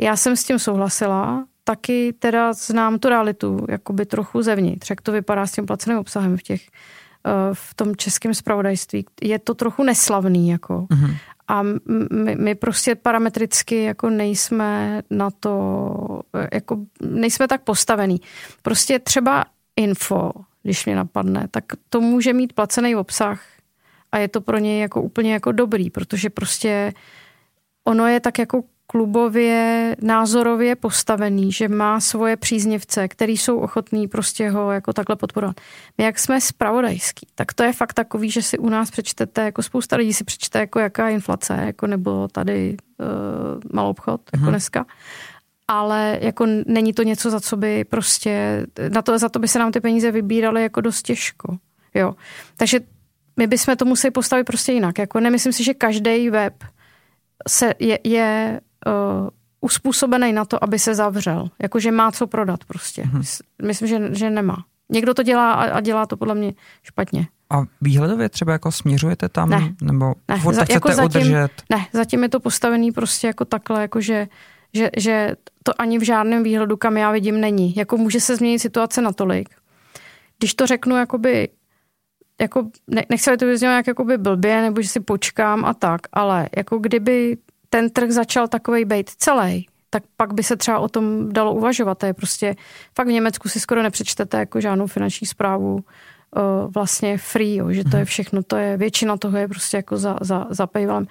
Já 0.00 0.16
jsem 0.16 0.36
s 0.36 0.44
tím 0.44 0.58
souhlasila, 0.58 1.46
taky 1.64 2.12
teda 2.18 2.52
znám 2.52 2.98
tu 2.98 3.08
realitu, 3.08 3.66
jakoby 3.68 4.06
trochu 4.06 4.42
zevnitř, 4.42 4.90
jak 4.90 5.00
to 5.00 5.12
vypadá 5.12 5.46
s 5.46 5.52
tím 5.52 5.66
placeným 5.66 5.98
obsahem 5.98 6.36
v 6.36 6.42
těch 6.42 6.62
eh, 7.26 7.30
v 7.52 7.74
tom 7.74 7.96
českém 7.96 8.34
spravodajství. 8.34 9.06
Je 9.22 9.38
to 9.38 9.54
trochu 9.54 9.82
neslavný, 9.82 10.48
jako. 10.48 10.86
Mhm. 10.90 11.16
A 11.48 11.62
my, 12.10 12.34
my 12.36 12.54
prostě 12.54 12.94
parametricky 12.94 13.82
jako 13.82 14.10
nejsme 14.10 15.02
na 15.10 15.30
to, 15.30 16.20
jako 16.52 16.78
nejsme 17.00 17.48
tak 17.48 17.62
postavený. 17.62 18.20
Prostě 18.62 18.98
třeba 18.98 19.44
info, 19.76 20.32
když 20.62 20.86
mě 20.86 20.96
napadne, 20.96 21.48
tak 21.50 21.64
to 21.88 22.00
může 22.00 22.32
mít 22.32 22.52
placený 22.52 22.96
obsah 22.96 23.42
a 24.12 24.18
je 24.18 24.28
to 24.28 24.40
pro 24.40 24.58
něj 24.58 24.80
jako 24.80 25.02
úplně 25.02 25.32
jako 25.32 25.52
dobrý, 25.52 25.90
protože 25.90 26.30
prostě 26.30 26.92
ono 27.84 28.06
je 28.06 28.20
tak 28.20 28.38
jako 28.38 28.62
klubově, 28.86 29.96
názorově 30.02 30.76
postavený, 30.76 31.52
že 31.52 31.68
má 31.68 32.00
svoje 32.00 32.36
příznivce, 32.36 33.08
který 33.08 33.36
jsou 33.36 33.58
ochotní 33.58 34.08
prostě 34.08 34.50
ho 34.50 34.72
jako 34.72 34.92
takhle 34.92 35.16
podporovat. 35.16 35.56
My 35.98 36.04
jak 36.04 36.18
jsme 36.18 36.40
spravodajský, 36.40 37.26
tak 37.34 37.52
to 37.52 37.62
je 37.62 37.72
fakt 37.72 37.92
takový, 37.92 38.30
že 38.30 38.42
si 38.42 38.58
u 38.58 38.68
nás 38.68 38.90
přečtete, 38.90 39.42
jako 39.42 39.62
spousta 39.62 39.96
lidí 39.96 40.12
si 40.14 40.24
přečte, 40.24 40.58
jako 40.58 40.78
jaká 40.78 41.08
je 41.08 41.14
inflace, 41.14 41.62
jako 41.66 41.86
nebo 41.86 42.28
tady 42.28 42.76
uh, 43.00 43.06
malou 43.72 43.90
obchod, 43.90 44.20
jako 44.32 44.42
Mhm. 44.42 44.52
dneska. 44.52 44.86
Ale 45.68 46.18
jako 46.22 46.46
není 46.66 46.92
to 46.92 47.02
něco, 47.02 47.30
za 47.30 47.40
co 47.40 47.56
by 47.56 47.84
prostě, 47.84 48.66
na 48.88 49.02
to, 49.02 49.18
za 49.18 49.28
to 49.28 49.38
by 49.38 49.48
se 49.48 49.58
nám 49.58 49.72
ty 49.72 49.80
peníze 49.80 50.10
vybíraly 50.10 50.62
jako 50.62 50.80
dost 50.80 51.02
těžko. 51.02 51.56
Jo. 51.94 52.14
Takže 52.56 52.80
my 53.36 53.46
bychom 53.46 53.76
to 53.76 53.84
museli 53.84 54.10
postavit 54.10 54.44
prostě 54.44 54.72
jinak. 54.72 54.98
Jako 54.98 55.20
nemyslím 55.20 55.52
si, 55.52 55.64
že 55.64 55.74
každý 55.74 56.30
web 56.30 56.54
se 57.48 57.74
je, 57.78 57.98
je 58.04 58.60
uh, 58.86 59.28
uspůsobený 59.60 60.32
na 60.32 60.44
to, 60.44 60.64
aby 60.64 60.78
se 60.78 60.94
zavřel. 60.94 61.48
Jakože 61.62 61.90
má 61.92 62.12
co 62.12 62.26
prodat 62.26 62.64
prostě. 62.64 63.02
Mm-hmm. 63.02 63.40
Myslím, 63.62 63.88
že, 63.88 64.14
že 64.14 64.30
nemá. 64.30 64.64
Někdo 64.88 65.14
to 65.14 65.22
dělá 65.22 65.52
a, 65.52 65.64
a 65.64 65.80
dělá 65.80 66.06
to 66.06 66.16
podle 66.16 66.34
mě 66.34 66.52
špatně. 66.82 67.26
A 67.50 67.62
výhledově 67.80 68.28
třeba 68.28 68.52
jako 68.52 68.72
směřujete 68.72 69.28
tam? 69.28 69.50
Ne. 69.50 69.74
Nebo 69.82 70.14
Ne, 70.28 70.36
za- 70.38 70.42
to 70.44 70.50
chcete 70.50 70.72
jako 70.72 70.92
zatím- 70.92 71.20
udržet? 71.20 71.48
Ne, 71.70 71.86
zatím 71.92 72.22
je 72.22 72.28
to 72.28 72.40
postavený 72.40 72.92
prostě 72.92 73.26
jako 73.26 73.44
takhle, 73.44 73.82
jakože 73.82 74.26
že, 74.76 74.90
že 74.96 75.36
to 75.62 75.80
ani 75.80 75.98
v 75.98 76.02
žádném 76.02 76.42
výhledu, 76.42 76.76
kam 76.76 76.96
já 76.96 77.10
vidím, 77.12 77.40
není. 77.40 77.76
Jako 77.76 77.96
může 77.96 78.20
se 78.20 78.36
změnit 78.36 78.58
situace 78.58 79.02
natolik. 79.02 79.48
Když 80.38 80.54
to 80.54 80.66
řeknu 80.66 80.96
jakoby, 80.96 81.48
jako, 82.40 82.68
ne, 82.86 83.04
nechci, 83.08 83.30
aby 83.30 83.36
to 83.36 83.46
vyznělo 83.46 83.72
nějak 83.72 83.86
jakoby 83.86 84.18
blbě, 84.18 84.62
nebo 84.62 84.82
že 84.82 84.88
si 84.88 85.00
počkám 85.00 85.64
a 85.64 85.74
tak, 85.74 86.00
ale 86.12 86.48
jako 86.56 86.78
kdyby 86.78 87.36
ten 87.68 87.90
trh 87.90 88.10
začal 88.10 88.48
takovej 88.48 88.84
být 88.84 89.10
celý, 89.10 89.66
tak 89.90 90.02
pak 90.16 90.34
by 90.34 90.42
se 90.42 90.56
třeba 90.56 90.78
o 90.78 90.88
tom 90.88 91.32
dalo 91.32 91.54
uvažovat. 91.54 91.98
To 91.98 92.06
je 92.06 92.14
prostě, 92.14 92.54
fakt 92.96 93.06
v 93.06 93.10
Německu 93.10 93.48
si 93.48 93.60
skoro 93.60 93.82
nepřečtete 93.82 94.38
jako 94.38 94.60
žádnou 94.60 94.86
finanční 94.86 95.26
zprávu 95.26 95.74
uh, 95.74 95.82
vlastně 96.74 97.18
free, 97.18 97.56
jo, 97.56 97.72
že 97.72 97.84
to 97.84 97.96
je 97.96 98.04
všechno, 98.04 98.42
to 98.42 98.56
je, 98.56 98.76
většina 98.76 99.16
toho 99.16 99.38
je 99.38 99.48
prostě 99.48 99.76
jako 99.76 99.96
za, 99.96 100.18
za, 100.20 100.46
za 100.50 100.66
paywallem. 100.66 101.06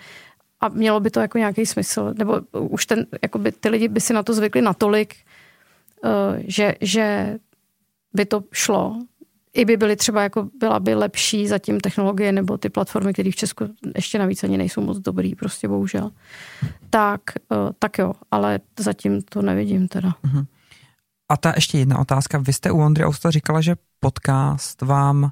A 0.62 0.70
mělo 0.70 1.00
by 1.00 1.10
to 1.12 1.20
jako 1.20 1.38
nějaký 1.38 1.66
smysl, 1.66 2.14
nebo 2.18 2.42
už 2.52 2.86
ten, 2.86 3.06
jakoby 3.22 3.52
ty 3.52 3.70
lidi 3.70 3.88
by 3.88 4.02
si 4.02 4.14
na 4.14 4.24
to 4.24 4.34
zvykli 4.34 4.62
natolik, 4.62 5.16
uh, 6.04 6.12
že, 6.48 6.76
že 6.82 7.38
by 8.14 8.26
to 8.26 8.44
šlo, 8.52 9.00
i 9.54 9.66
by 9.66 9.78
byly 9.78 9.96
třeba 9.96 10.24
jako 10.24 10.50
byla 10.60 10.80
by 10.80 10.96
lepší 10.96 11.48
zatím 11.48 11.80
technologie 11.80 12.32
nebo 12.32 12.58
ty 12.58 12.70
platformy, 12.70 13.14
které 13.14 13.32
v 13.32 13.36
Česku 13.36 13.66
ještě 13.96 14.20
navíc 14.20 14.44
ani 14.44 14.58
nejsou 14.58 14.82
moc 14.82 14.98
dobrý, 15.00 15.36
prostě 15.36 15.68
bohužel. 15.68 16.12
Tak, 16.90 17.22
uh, 17.52 17.70
tak 17.80 17.98
jo, 17.98 18.14
ale 18.32 18.60
zatím 18.80 19.22
to 19.22 19.42
nevidím 19.42 19.88
teda. 19.88 20.16
A 21.32 21.38
ta 21.38 21.54
ještě 21.56 21.78
jedna 21.78 22.00
otázka. 22.00 22.38
Vy 22.38 22.54
jste 22.54 22.72
u 22.72 22.82
Ondry 22.82 23.04
Austa 23.04 23.32
říkala, 23.32 23.62
že 23.62 23.76
podcast 24.00 24.82
vám 24.82 25.32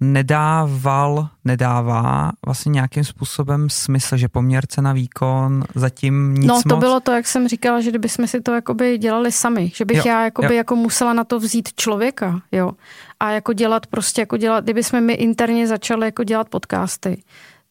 nedával, 0.00 1.28
nedává 1.44 2.32
vlastně 2.46 2.70
nějakým 2.70 3.04
způsobem 3.04 3.70
smysl, 3.70 4.16
že 4.16 4.28
poměr 4.28 4.66
cena 4.66 4.92
výkon 4.92 5.64
zatím 5.74 6.34
nic 6.34 6.48
no 6.48 6.62
to 6.62 6.74
moc? 6.74 6.80
bylo 6.80 7.00
to, 7.00 7.12
jak 7.12 7.26
jsem 7.26 7.48
říkala, 7.48 7.80
že 7.80 7.90
kdybychom 7.90 8.26
si 8.26 8.40
to 8.40 8.54
jakoby 8.54 8.98
dělali 8.98 9.32
sami, 9.32 9.72
že 9.74 9.84
bych 9.84 9.96
Jo, 9.96 10.02
já 10.06 10.24
jakoby 10.24 10.48
jo. 10.48 10.52
jako 10.54 10.76
musela 10.76 11.12
na 11.12 11.24
to 11.24 11.38
vzít 11.38 11.68
člověka, 11.76 12.40
jo. 12.52 12.72
A 13.20 13.30
jako 13.30 13.52
dělat 13.52 13.86
prostě, 13.86 14.22
jako 14.22 14.36
dělat, 14.36 14.64
kdyby 14.64 14.82
jsme 14.82 15.00
my 15.00 15.12
interně 15.12 15.66
začali 15.66 16.06
jako 16.06 16.24
dělat 16.24 16.48
podcasty, 16.48 17.22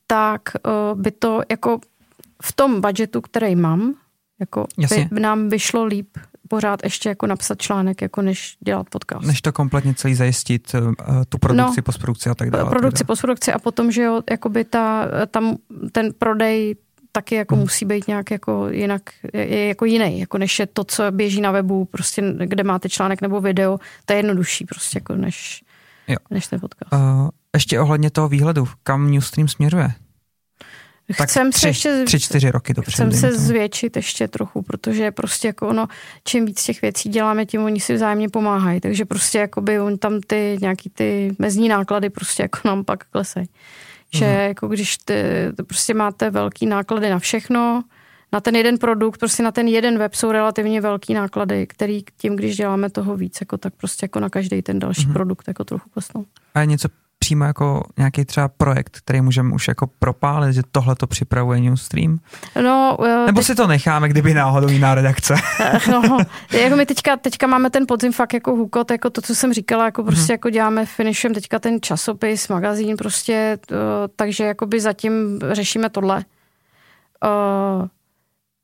tak 0.08 0.42
uh, 0.66 1.02
by 1.02 1.12
to 1.12 1.42
jako 1.50 1.80
v 2.44 2.54
tom 2.54 2.82
budgetu, 2.82 3.22
který 3.22 3.56
mám, 3.56 3.94
jako 4.40 4.68
Jasně. 4.78 5.10
by 5.12 5.20
nám 5.20 5.50
vyšlo 5.50 5.86
líp 5.86 6.08
pořád 6.50 6.80
ještě 6.84 7.10
jako 7.10 7.28
napsat 7.28 7.62
článek, 7.62 8.02
jako 8.02 8.22
než 8.22 8.58
dělat 8.66 8.90
podcast. 8.90 9.28
Než 9.28 9.42
to 9.42 9.52
kompletně 9.54 9.94
celý 9.94 10.16
zajistit, 10.16 10.76
uh, 10.76 10.94
tu 11.30 11.38
produkci, 11.38 11.80
No. 11.80 11.84
postprodukci 11.84 12.30
a 12.30 12.36
tak 12.36 12.50
dále. 12.52 12.70
produkci, 12.70 13.04
postprodukci 13.04 13.54
a 13.54 13.60
potom, 13.60 13.92
že 13.92 14.02
jo, 14.02 14.22
jakoby 14.32 14.64
ta, 14.66 15.06
tam 15.32 15.56
ten 15.92 16.10
prodej 16.18 16.76
taky 17.12 17.36
jako 17.36 17.56
Hmm. 17.56 17.64
musí 17.64 17.86
být 17.86 18.08
nějak 18.08 18.32
jako 18.32 18.68
jinak, 18.70 19.02
je, 19.34 19.46
je 19.48 19.68
jako 19.68 19.86
jiný, 19.86 20.20
jako 20.20 20.38
než 20.38 20.60
je 20.60 20.66
to, 20.68 20.84
co 20.84 21.04
běží 21.12 21.42
na 21.42 21.52
webu, 21.52 21.86
prostě 21.86 22.24
kde 22.46 22.64
máte 22.64 22.90
článek 22.90 23.22
nebo 23.22 23.42
video, 23.42 23.78
to 24.06 24.14
je 24.14 24.20
jednodušší 24.20 24.66
prostě 24.66 24.98
jako 24.98 25.16
než, 25.16 25.64
Jo. 26.08 26.18
než 26.32 26.48
ten 26.48 26.60
podcast. 26.60 26.94
Uh, 26.94 27.30
ještě 27.56 27.80
ohledně 27.80 28.10
toho 28.10 28.30
výhledu, 28.30 28.68
kam 28.84 29.12
Newstream 29.12 29.48
směřuje? 29.48 29.92
Tak 31.18 31.30
Chcem 31.30 31.52
tři, 31.52 31.60
se 31.60 31.68
ještě 31.68 32.04
tři, 32.06 32.20
čtyři 32.20 32.52
roky 32.52 32.74
dopředu. 32.74 32.96
Chcem 32.96 33.12
se 33.12 33.28
tomu. 33.28 33.48
zvětšit 33.48 33.96
ještě 33.96 34.28
trochu, 34.28 34.62
protože 34.62 35.12
prostě 35.12 35.48
jako 35.48 35.68
ono, 35.68 35.88
čím 36.24 36.46
víc 36.46 36.64
těch 36.64 36.82
věcí 36.82 37.10
děláme, 37.10 37.46
tím 37.46 37.64
oni 37.64 37.80
si 37.80 37.94
vzájemně 37.94 38.30
pomáhají. 38.30 38.80
Takže 38.82 39.06
prostě 39.06 39.38
jakoby 39.38 39.80
on 39.80 39.98
tam 39.98 40.22
ty 40.28 40.58
nějaký 40.62 40.90
ty 40.90 41.36
mezní 41.40 41.70
náklady 41.70 42.10
prostě 42.10 42.44
jako 42.44 42.60
nám 42.66 42.84
pak 42.84 43.04
klesají. 43.04 43.48
Že 44.14 44.26
Mhm. 44.26 44.36
jako 44.36 44.68
když 44.68 44.98
ty, 44.98 45.24
to 45.58 45.64
prostě 45.64 45.94
máte 45.94 46.30
velký 46.30 46.66
náklady 46.66 47.10
na 47.10 47.20
všechno, 47.20 47.84
na 48.34 48.40
ten 48.40 48.56
jeden 48.56 48.78
produkt, 48.78 49.18
prostě 49.18 49.44
na 49.44 49.52
ten 49.52 49.68
jeden 49.68 49.98
web 49.98 50.16
jsou 50.16 50.32
relativně 50.32 50.82
velký 50.82 51.14
náklady, 51.14 51.68
který 51.68 52.04
tím, 52.18 52.36
když 52.36 52.58
děláme 52.58 52.90
toho 52.90 53.16
víc, 53.18 53.38
jako 53.42 53.58
tak 53.58 53.74
prostě 53.74 54.04
jako 54.04 54.20
na 54.20 54.30
každý 54.30 54.62
ten 54.62 54.80
další 54.80 55.08
mm-hmm. 55.08 55.14
produkt 55.14 55.48
jako 55.48 55.64
trochu 55.64 55.90
klesnou. 55.90 56.26
A 56.54 56.60
je 56.60 56.66
něco 56.66 56.88
přímo 57.20 57.46
jako 57.46 57.84
nějaký 57.98 58.26
třeba 58.26 58.48
projekt, 58.48 58.98
který 58.98 59.22
můžeme 59.22 59.56
už 59.56 59.68
jako 59.68 59.88
propálit, 60.00 60.56
že 60.56 60.62
tohle 60.72 60.96
to 60.96 61.08
připravuje 61.08 61.60
Newstream? 61.60 62.20
No, 62.64 62.98
Nebo 63.26 63.40
teď... 63.40 63.46
si 63.46 63.56
to 63.56 63.68
necháme, 63.68 64.10
kdyby 64.10 64.34
náhodou 64.34 64.68
jiná 64.68 64.96
redakce? 64.96 65.36
no, 65.92 66.18
jako 66.60 66.76
my 66.76 66.86
teďka, 66.86 67.18
teďka 67.18 67.48
máme 67.48 67.70
ten 67.70 67.86
podzim 67.88 68.12
fakt 68.12 68.34
jako 68.34 68.52
hukot, 68.52 68.92
jako 68.92 69.10
to, 69.10 69.22
co 69.22 69.36
jsem 69.36 69.54
říkala, 69.54 69.86
jako 69.86 70.04
prostě 70.04 70.24
mm-hmm. 70.24 70.32
jako 70.32 70.50
děláme 70.50 70.86
finishem 70.86 71.34
teďka 71.34 71.60
ten 71.60 71.82
časopis, 71.82 72.48
magazín 72.48 72.98
prostě, 72.98 73.58
to, 73.66 73.76
takže 74.16 74.44
jakoby 74.44 74.80
zatím 74.80 75.40
řešíme 75.52 75.90
tohle. 75.90 76.26
Uh, 77.26 77.88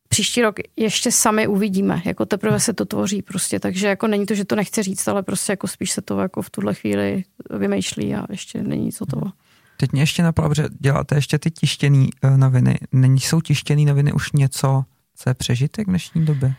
příští 0.09 0.41
rok 0.41 0.55
ještě 0.75 1.11
sami 1.11 1.47
uvidíme, 1.47 2.01
jako 2.05 2.25
teprve 2.25 2.59
se 2.59 2.73
to 2.73 2.85
tvoří 2.85 3.21
prostě, 3.21 3.59
takže 3.59 3.87
jako 3.87 4.07
není 4.07 4.25
to, 4.25 4.35
že 4.35 4.45
to 4.45 4.55
nechci 4.55 4.83
říct, 4.83 5.07
ale 5.07 5.23
prostě 5.23 5.51
jako 5.51 5.67
spíš 5.67 5.91
se 5.91 6.01
to 6.01 6.19
jako 6.19 6.41
v 6.41 6.49
tuhle 6.49 6.73
chvíli 6.73 7.23
vymýšlí 7.49 8.15
a 8.15 8.25
ještě 8.29 8.63
není 8.63 8.85
nic 8.85 8.97
toho. 8.97 9.31
Teď 9.77 9.91
mě 9.91 10.01
ještě 10.01 10.23
napadlo, 10.23 10.53
že 10.53 10.65
děláte 10.79 11.15
ještě 11.15 11.39
ty 11.39 11.51
tištěné 11.51 12.07
uh, 12.23 12.37
noviny. 12.37 12.75
Není 12.91 13.19
jsou 13.19 13.41
tištěné 13.41 13.81
noviny 13.81 14.13
už 14.13 14.31
něco, 14.31 14.83
co 15.15 15.29
je 15.29 15.33
přežitek 15.33 15.87
v 15.87 15.89
dnešní 15.89 16.25
době? 16.25 16.53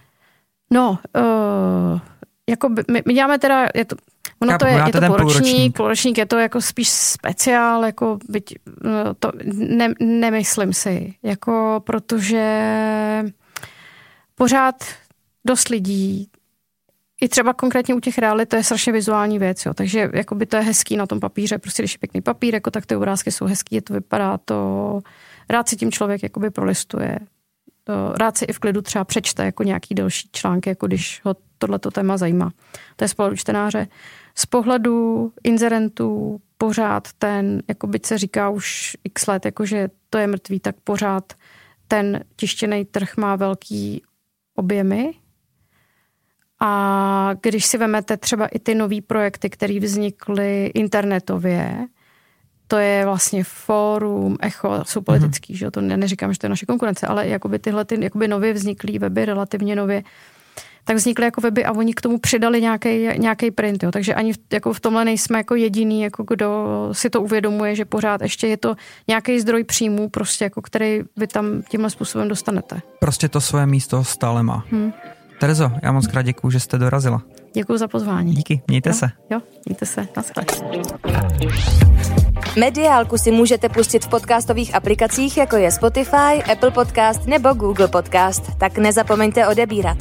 No, 0.70 0.98
uh, 1.16 2.00
jako 2.50 2.68
by, 2.68 2.82
my, 2.90 3.02
my 3.06 3.14
děláme 3.14 3.38
teda, 3.38 3.66
je 3.74 3.84
to, 3.84 3.96
ono 4.42 4.58
to 4.58 4.66
je, 4.66 4.82
je 4.86 4.92
to 4.92 5.00
půlročník, 5.06 5.76
půlročník 5.76 6.18
je 6.18 6.26
to 6.26 6.38
jako 6.38 6.60
spíš 6.60 6.88
speciál, 6.88 7.84
jako 7.84 8.18
byť, 8.28 8.54
no, 8.82 9.14
to 9.14 9.32
ne, 9.54 9.94
nemyslím 10.00 10.72
si, 10.72 11.14
jako 11.22 11.82
protože 11.86 12.72
pořád 14.34 14.84
dost 15.44 15.68
lidí, 15.68 16.28
i 17.20 17.28
třeba 17.28 17.52
konkrétně 17.52 17.94
u 17.94 18.00
těch 18.00 18.18
realit, 18.18 18.48
to 18.48 18.56
je 18.56 18.64
strašně 18.64 18.92
vizuální 18.92 19.38
věc, 19.38 19.66
jo. 19.66 19.74
takže 19.74 20.10
jakoby 20.14 20.46
to 20.46 20.56
je 20.56 20.62
hezký 20.62 20.96
na 20.96 21.06
tom 21.06 21.20
papíře, 21.20 21.58
prostě 21.58 21.82
když 21.82 21.92
je 21.92 21.98
pěkný 21.98 22.20
papír, 22.20 22.54
jako, 22.54 22.70
tak 22.70 22.86
ty 22.86 22.96
obrázky 22.96 23.32
jsou 23.32 23.44
hezký, 23.44 23.80
to 23.80 23.92
vypadá 23.92 24.38
to, 24.38 25.00
rád 25.48 25.68
si 25.68 25.76
tím 25.76 25.92
člověk 25.92 26.22
jakoby 26.22 26.50
prolistuje, 26.50 27.18
to, 27.84 28.12
rád 28.16 28.38
si 28.38 28.44
i 28.44 28.52
v 28.52 28.58
klidu 28.58 28.82
třeba 28.82 29.04
přečte 29.04 29.44
jako 29.44 29.62
nějaký 29.62 29.94
delší 29.94 30.28
články, 30.32 30.68
jako 30.68 30.86
když 30.86 31.20
ho 31.24 31.36
tohleto 31.58 31.90
téma 31.90 32.16
zajímá. 32.16 32.50
To 32.96 33.04
je 33.04 33.08
z 33.08 33.14
pohledu 33.14 33.36
čtenáře. 33.36 33.86
Z 34.38 34.46
pohledu 34.46 35.32
inzerentů 35.44 36.40
pořád 36.58 37.08
ten, 37.18 37.62
jako 37.68 37.86
byť 37.86 38.06
se 38.06 38.18
říká 38.18 38.48
už 38.48 38.96
x 39.04 39.26
let, 39.26 39.44
jakože 39.44 39.88
to 40.10 40.18
je 40.18 40.26
mrtvý, 40.26 40.60
tak 40.60 40.76
pořád 40.84 41.32
ten 41.88 42.24
tištěný 42.36 42.84
trh 42.84 43.16
má 43.16 43.36
velký 43.36 44.02
objemy. 44.54 45.12
A 46.60 47.30
když 47.42 47.66
si 47.66 47.78
vemete 47.78 48.16
třeba 48.16 48.46
i 48.46 48.58
ty 48.58 48.74
nové 48.74 49.00
projekty, 49.06 49.50
které 49.50 49.80
vznikly 49.80 50.66
internetově, 50.66 51.86
to 52.68 52.76
je 52.76 53.04
vlastně 53.04 53.44
fórum, 53.44 54.36
echo, 54.40 54.84
jsou 54.86 55.00
politický, 55.00 55.54
mm-hmm. 55.54 55.58
že 55.58 55.70
to 55.70 55.80
neříkám, 55.80 56.32
že 56.32 56.38
to 56.38 56.46
je 56.46 56.50
naše 56.50 56.66
konkurence, 56.66 57.06
ale 57.06 57.28
jakoby 57.28 57.58
tyhle 57.58 57.84
ty 57.84 58.04
jakoby 58.04 58.28
nově 58.28 58.52
vzniklý 58.52 58.98
weby, 58.98 59.24
relativně 59.24 59.76
nově, 59.76 60.02
tak 60.86 60.96
vznikly 60.96 61.24
jako 61.24 61.40
weby 61.40 61.64
a 61.64 61.72
oni 61.72 61.94
k 61.94 62.00
tomu 62.00 62.18
přidali 62.18 62.60
nějaký 63.16 63.50
print. 63.50 63.82
Jo. 63.82 63.90
Takže 63.90 64.14
ani 64.14 64.32
v, 64.32 64.36
jako 64.52 64.72
v 64.72 64.80
tomhle 64.80 65.04
nejsme 65.04 65.38
jako 65.38 65.54
jediný, 65.54 66.02
jako 66.02 66.24
kdo 66.28 66.66
si 66.92 67.10
to 67.10 67.22
uvědomuje, 67.22 67.74
že 67.74 67.84
pořád 67.84 68.20
ještě 68.22 68.46
je 68.46 68.56
to 68.56 68.74
nějaký 69.08 69.40
zdroj 69.40 69.64
příjmů, 69.64 70.08
prostě 70.08 70.44
jako 70.44 70.62
který 70.62 71.00
vy 71.16 71.26
tam 71.26 71.62
tímhle 71.68 71.90
způsobem 71.90 72.28
dostanete. 72.28 72.80
Prostě 73.00 73.28
to 73.28 73.40
svoje 73.40 73.66
místo 73.66 74.04
stále 74.04 74.42
má. 74.42 74.64
Hmm. 74.70 74.92
Terezo, 75.40 75.72
já 75.82 75.92
moc 75.92 76.06
krát 76.06 76.22
děkuju, 76.22 76.50
že 76.50 76.60
jste 76.60 76.78
dorazila. 76.78 77.22
Děkuji 77.54 77.78
za 77.78 77.88
pozvání. 77.88 78.34
Díky, 78.34 78.62
mějte 78.68 78.90
jo, 78.90 78.94
se. 78.94 79.10
Jo, 79.30 79.40
mějte 79.66 79.86
se. 79.86 80.08
Naschle. 80.16 80.44
Mediálku 82.58 83.18
si 83.18 83.30
můžete 83.30 83.68
pustit 83.68 84.04
v 84.04 84.08
podcastových 84.08 84.74
aplikacích, 84.74 85.36
jako 85.36 85.56
je 85.56 85.72
Spotify, 85.72 86.42
Apple 86.52 86.70
Podcast 86.70 87.26
nebo 87.26 87.54
Google 87.54 87.88
Podcast, 87.88 88.42
tak 88.58 88.78
nezapomeňte 88.78 89.48
odebírat. 89.48 89.98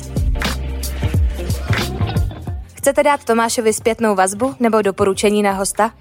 Chcete 2.86 3.04
dát 3.04 3.24
Tomášovi 3.24 3.74
zpětnou 3.74 4.16
vazbu 4.16 4.56
nebo 4.60 4.82
doporučení 4.82 5.44
na 5.44 5.52
hosta? 5.52 5.92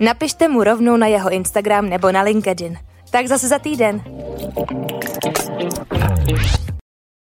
Napište 0.00 0.48
mu 0.48 0.64
rovnou 0.64 0.96
na 0.96 1.06
jeho 1.06 1.30
Instagram 1.30 1.88
nebo 1.88 2.12
na 2.12 2.22
LinkedIn. 2.22 2.78
Tak 3.10 3.26
zase 3.26 3.48
za 3.48 3.58
týden. 3.58 4.02